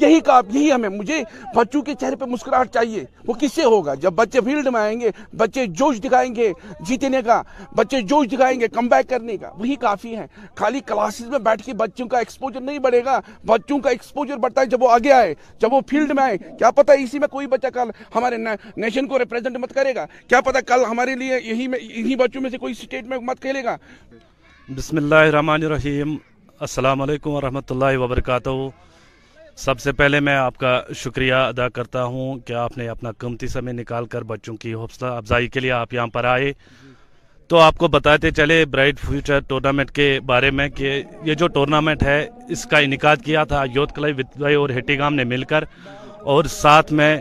یہی 0.00 0.20
کہا 0.20 0.40
یہی 0.50 0.72
ہمیں 0.72 0.88
مجھے 0.88 1.22
بچوں 1.54 1.82
کے 1.82 1.94
چہرے 2.00 2.16
پہ 2.16 2.24
مسکراہٹ 2.24 2.70
چاہیے۔ 2.74 3.04
وہ 3.26 3.32
کس 3.32 3.52
سے 3.52 3.64
ہوگا؟ 3.64 3.94
جب 3.94 4.12
بچے 4.12 4.40
فیلڈ 4.40 4.68
میں 4.68 4.80
آئیں 4.80 5.00
گے، 5.00 5.10
بچے 5.36 5.66
جوش 5.66 6.00
دکھائیں 6.04 6.34
گے 6.34 6.52
جیتنے 6.80 7.22
کا، 7.22 7.42
بچے 7.74 8.00
جوش 8.00 8.26
دکھائیں 8.32 8.60
گے 8.60 8.68
کم 8.68 8.86
بیک 8.86 9.08
کرنے 9.08 9.36
کا۔ 9.36 9.50
وہی 9.58 9.74
کافی 9.74 10.16
ہے 10.16 10.26
خالی 10.54 10.80
کلاسز 10.80 11.26
میں 11.26 11.38
بیٹھ 11.38 11.62
کے 11.62 11.72
بچوں 11.72 12.06
کا 12.06 12.18
ایکسپوجر 12.18 12.60
نہیں 12.60 12.78
بڑھے 12.78 13.04
گا۔ 13.04 13.20
بچوں 13.46 13.78
کا 13.78 13.90
ایکسپوجر 13.90 14.36
بڑھتا 14.36 14.60
ہے 14.60 14.66
جب 14.66 14.82
وہ 14.82 14.90
آگے 14.90 15.12
آئے، 15.12 15.34
جب 15.60 15.72
وہ 15.72 15.80
فیلڈ 15.88 16.12
میں 16.12 16.22
آئے۔ 16.22 16.38
کیا 16.38 16.70
پتہ 16.70 16.92
اسی 16.92 17.18
میں 17.18 17.28
کوئی 17.28 17.46
بچہ 17.46 17.66
کل 17.74 17.90
ہمارے 18.14 18.36
نیشن 18.36 19.06
کو 19.06 19.18
ریپرزینٹ 19.18 19.56
مت 19.56 19.72
کرے 19.74 19.94
گا۔ 19.94 20.06
کیا 20.28 20.40
پتہ 20.40 20.58
کل 20.66 20.84
ہمارے 20.84 21.14
لیے 21.14 21.38
یہی 21.42 21.66
میں 21.68 21.78
انہی 21.82 22.16
بچوں 22.16 22.40
میں 22.42 22.50
سے 22.50 22.58
کوئی 22.58 22.72
اسٹیٹ 22.72 23.04
میں 23.04 23.18
مت 23.18 23.40
کھیلے 23.40 23.64
گا۔ 23.64 23.76
بسم 24.76 24.96
اللہ 24.96 25.14
الرحمن 25.14 25.62
الرحیم۔ 25.64 26.16
السلام 26.60 27.02
علیکم 27.02 27.30
ورحمۃ 27.30 27.70
اللہ 27.70 27.98
وبرکاتہ۔ 27.98 28.50
سب 29.56 29.80
سے 29.80 29.92
پہلے 29.92 30.20
میں 30.20 30.36
آپ 30.36 30.56
کا 30.56 30.82
شکریہ 30.94 31.34
ادا 31.34 31.68
کرتا 31.68 32.04
ہوں 32.04 32.38
کہ 32.38 32.52
آپ 32.52 32.78
نے 32.78 32.88
اپنا 32.88 33.12
قیمتی 33.12 33.46
سمے 33.46 33.72
نکال 33.72 34.06
کر 34.06 34.22
بچوں 34.22 34.56
کی 34.56 34.74
حوصلہ 34.74 35.08
افزائی 35.08 35.48
کے 35.48 35.60
لیے 35.60 35.70
آپ 35.70 35.94
یہاں 35.94 36.06
پر 36.06 36.24
آئے۔ 36.24 36.52
تو 37.48 37.58
آپ 37.58 37.78
کو 37.78 37.88
بتاتے 37.88 38.30
چلے 38.30 38.64
برائٹ 38.64 38.98
فیوچر 38.98 39.40
ٹورنامنٹ 39.40 39.90
کے 39.90 40.20
بارے 40.26 40.50
میں 40.50 40.68
کہ 40.68 41.02
یہ 41.22 41.34
جو 41.34 41.48
ٹورنامنٹ 41.48 42.02
ہے، 42.02 42.28
اس 42.48 42.64
کا 42.64 42.78
انعقاد 42.78 43.16
کیا 43.24 43.44
تھا۔ 43.44 43.64
یوتھ 43.74 43.94
کلائی 43.94 44.14
وتوئی 44.14 44.54
اور 44.54 44.70
ہیٹیگام 44.70 45.14
نے 45.14 45.24
مل 45.24 45.42
کر 45.42 45.64
اور 46.20 46.44
ساتھ 46.44 46.92
میں 46.92 47.18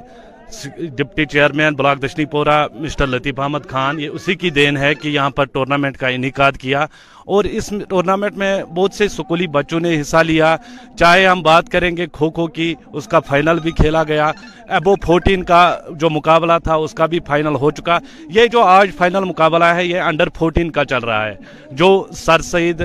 ڈپٹی 0.78 1.26
چیئرمین 1.26 1.74
بلاک 1.74 2.04
دشنی 2.04 2.26
پورہ 2.26 2.68
مسٹر 2.74 3.08
لطیف 3.08 3.40
احمد 3.40 3.60
خان، 3.70 4.00
یہ 4.00 4.10
اسی 4.10 4.36
کی 4.36 4.50
دین 4.50 4.78
ہے 4.78 4.96
کہ 4.96 5.10
یہاں 5.10 5.30
پر 5.30 5.46
ٹورنامنٹ 5.46 5.98
کا 5.98 6.08
انعقاد 6.08 6.52
کیا 6.52 6.86
اور 7.26 7.44
اس 7.44 7.74
ٹورنامنٹ 7.90 8.38
میں 8.38 8.64
بہت 8.64 8.94
سے 8.94 9.08
سکولی 9.08 9.48
بچوں 9.48 9.80
نے 9.80 10.02
حصہ 10.02 10.18
لیا۔ 10.18 10.56
چاہے 11.00 11.26
ہم 11.26 11.42
بات 11.42 11.70
کریں 11.70 11.98
گے 11.98 12.08
کھوکھو 12.12 12.48
کی، 12.48 12.76
اس 12.94 13.08
کا 13.08 13.20
فائنل 13.20 13.60
بھی 13.60 13.72
کھیلا 13.72 14.04
گیا۔ 14.04 14.32
ایبو 14.70 14.96
فورٹین 15.06 15.44
کا 15.44 15.80
جو 15.90 16.10
مقابلہ 16.10 16.54
تھا، 16.64 16.74
اس 16.74 16.94
کا 16.94 17.06
بھی 17.06 17.20
فائنل 17.28 17.56
ہو 17.56 17.72
چکا۔ 17.72 18.00
یہ 18.30 18.48
جو 18.48 18.64
آج 18.64 18.90
فائنل 18.98 19.20
مقابلہ 19.20 19.64
ہے، 19.64 19.86
یہ 19.86 20.02
انڈر 20.02 20.28
فورٹین 20.36 20.72
کا 20.72 20.86
چل 20.86 21.00
رہا 21.00 21.26
ہے۔ 21.26 21.36
جو 21.72 22.08
سر 22.12 22.42
سید 22.42 22.82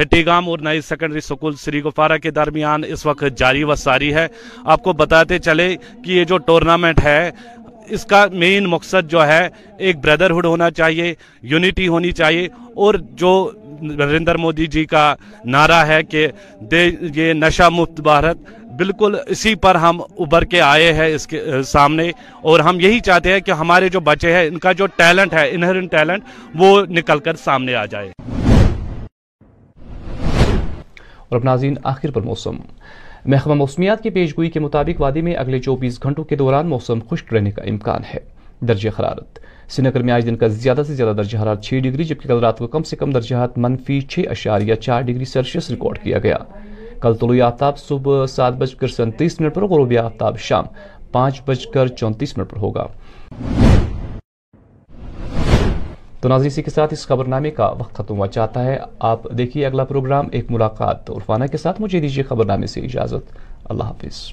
ہٹیگام 0.00 0.48
اور 0.48 0.58
نئی 0.58 0.80
سیکنڈری 0.80 1.20
سکول 1.20 1.54
سری 1.54 1.82
گفارہ 1.82 2.18
کے 2.18 2.30
درمیان 2.30 2.82
اس 2.86 3.06
وقت 3.06 3.24
جاری 3.36 3.64
و 3.64 3.74
ساری 3.74 4.14
ہے۔ 4.14 4.26
آپ 4.64 4.82
کو 4.82 4.92
بتاتے 4.92 5.38
چلے 5.38 5.76
کہ 6.04 6.10
یہ 6.10 6.24
جو 6.24 6.38
ٹورنامنٹ 6.38 7.04
ہے، 7.04 7.30
اس 7.88 8.04
کا 8.04 8.26
مین 8.32 8.64
مقصد 8.64 9.10
جو 9.10 9.26
ہے، 9.26 9.48
ایک 9.78 9.96
بردرہڈ 9.98 10.44
ہونا 10.44 10.70
چاہیے 10.70 11.14
یونیٹی 11.42 11.88
ہونی 11.88 12.12
چاہیے۔ 12.12 12.48
اور 12.76 12.94
جو 12.94 13.50
نریندر 13.82 14.36
مودی 14.36 14.66
جی 14.66 14.84
کا 14.84 15.14
نعرہ 15.44 15.86
ہے 15.86 16.02
کہ 16.02 16.28
دے، 16.60 16.90
یہ 17.14 17.32
نشہ 17.32 17.68
مفت 17.72 18.00
بھارت، 18.00 18.36
بالکل 18.76 19.16
اسی 19.26 19.54
پر 19.54 19.74
ہم 19.74 20.00
ابھر 20.00 20.44
کے 20.44 20.60
آئے 20.60 20.92
ہیں 20.92 21.06
اس 21.06 21.26
کے، 21.26 21.62
سامنے۔ 21.66 22.12
اور 22.40 22.60
ہم 22.60 22.80
یہی 22.80 23.00
چاہتے 23.00 23.32
ہیں 23.32 23.40
کہ 23.40 23.50
ہمارے 23.50 23.88
جو 23.88 24.00
بچے 24.00 24.32
ہیں، 24.32 24.46
ان 24.46 24.58
کا 24.58 24.72
جو 24.72 24.86
ٹیلنٹ 24.86 25.34
ہے 25.34 25.50
انہرن 25.50 25.86
ٹیلنٹ 25.86 26.22
وہ 26.54 26.86
نکل 26.86 27.18
کر 27.18 27.36
سامنے 27.36 27.74
آ 27.74 27.84
جائے۔ 27.84 28.27
اور 31.28 31.36
اب 31.36 31.44
ناظرین 31.44 31.74
آخر 31.84 32.10
پر 32.10 32.20
موسم۔ 32.20 32.56
محکمہ 33.24 33.54
موسمیات 33.54 34.02
کی 34.02 34.10
پیش 34.10 34.38
گوئی 34.38 34.50
کے 34.50 34.60
مطابق 34.60 35.00
وادی 35.00 35.20
میں 35.20 35.34
اگلے 35.34 35.58
چوبیس 35.58 36.02
گھنٹوں 36.02 36.24
کے 36.24 36.36
دوران 36.36 36.68
موسم 36.68 36.98
خشک 37.10 37.34
رہنے 37.34 37.50
کا 37.50 37.62
امکان 37.62 38.00
ہے۔ 38.14 38.18
درجہ 38.60 38.90
حرارت۔ 39.00 39.38
سنگر 39.68 40.02
میں 40.02 40.12
آج 40.12 40.26
دن 40.26 40.36
کا 40.36 40.46
زیادہ 40.46 40.82
سے 40.86 40.94
زیادہ 40.94 41.16
درجہ 41.16 41.38
حرارت 41.38 41.62
چھ 41.62 41.74
ڈگری، 41.82 42.04
جبکہ 42.04 42.28
کل 42.28 42.38
رات 42.38 42.58
کو 42.58 42.66
کم 42.66 42.82
سے 42.82 42.96
کم 42.96 43.10
درجہ 43.10 43.36
حرارت 43.36 43.58
منفی 43.58 44.00
چھ 44.00 44.20
اشاریہ 44.30 44.74
چار 44.74 45.00
ڈگری 45.00 45.24
سیلسیس 45.24 45.70
ریکارڈ 45.70 45.98
کیا 45.98 46.18
گیا۔ 46.18 46.36
کل 47.00 47.14
طلوع 47.14 47.42
آفتاب 47.42 47.78
صبح 47.78 48.26
سات 48.26 48.54
بج 48.54 48.74
کر 48.74 48.86
سینتیس 48.86 49.40
منٹ 49.40 49.54
پر 49.54 49.64
غروبی 49.64 49.98
آفتاب 49.98 50.38
شام 50.38 50.64
پانچ 51.12 51.42
بج 51.46 51.66
کر 51.66 51.86
چونتیس 51.86 52.38
منٹ 52.38 52.50
پر 52.50 52.56
ہوگا۔ 52.56 52.86
تو 56.20 56.28
ناظرین، 56.28 56.46
اسی 56.46 56.62
کے 56.62 56.70
ساتھ 56.70 56.92
اس 56.92 57.06
خبر 57.06 57.24
نامے 57.24 57.50
کا 57.50 57.68
وقت 57.68 57.94
ختم 57.94 58.16
ہوا 58.16 58.26
چاہتا 58.26 58.64
ہے۔ 58.64 58.78
آپ 58.98 59.30
دیکھیے 59.30 59.66
اگلا 59.66 59.84
پروگرام، 59.84 60.28
ایک 60.32 60.50
ملاقات 60.50 61.10
عرفانہ 61.10 61.44
کے 61.44 61.56
ساتھ۔ 61.56 61.80
مجھے 61.80 62.00
دیجیے 62.00 62.24
خبر 62.24 62.44
نامے 62.44 62.66
سے 62.66 62.80
اجازت۔ 62.80 63.36
اللہ 63.64 63.84
حافظ۔ 63.84 64.32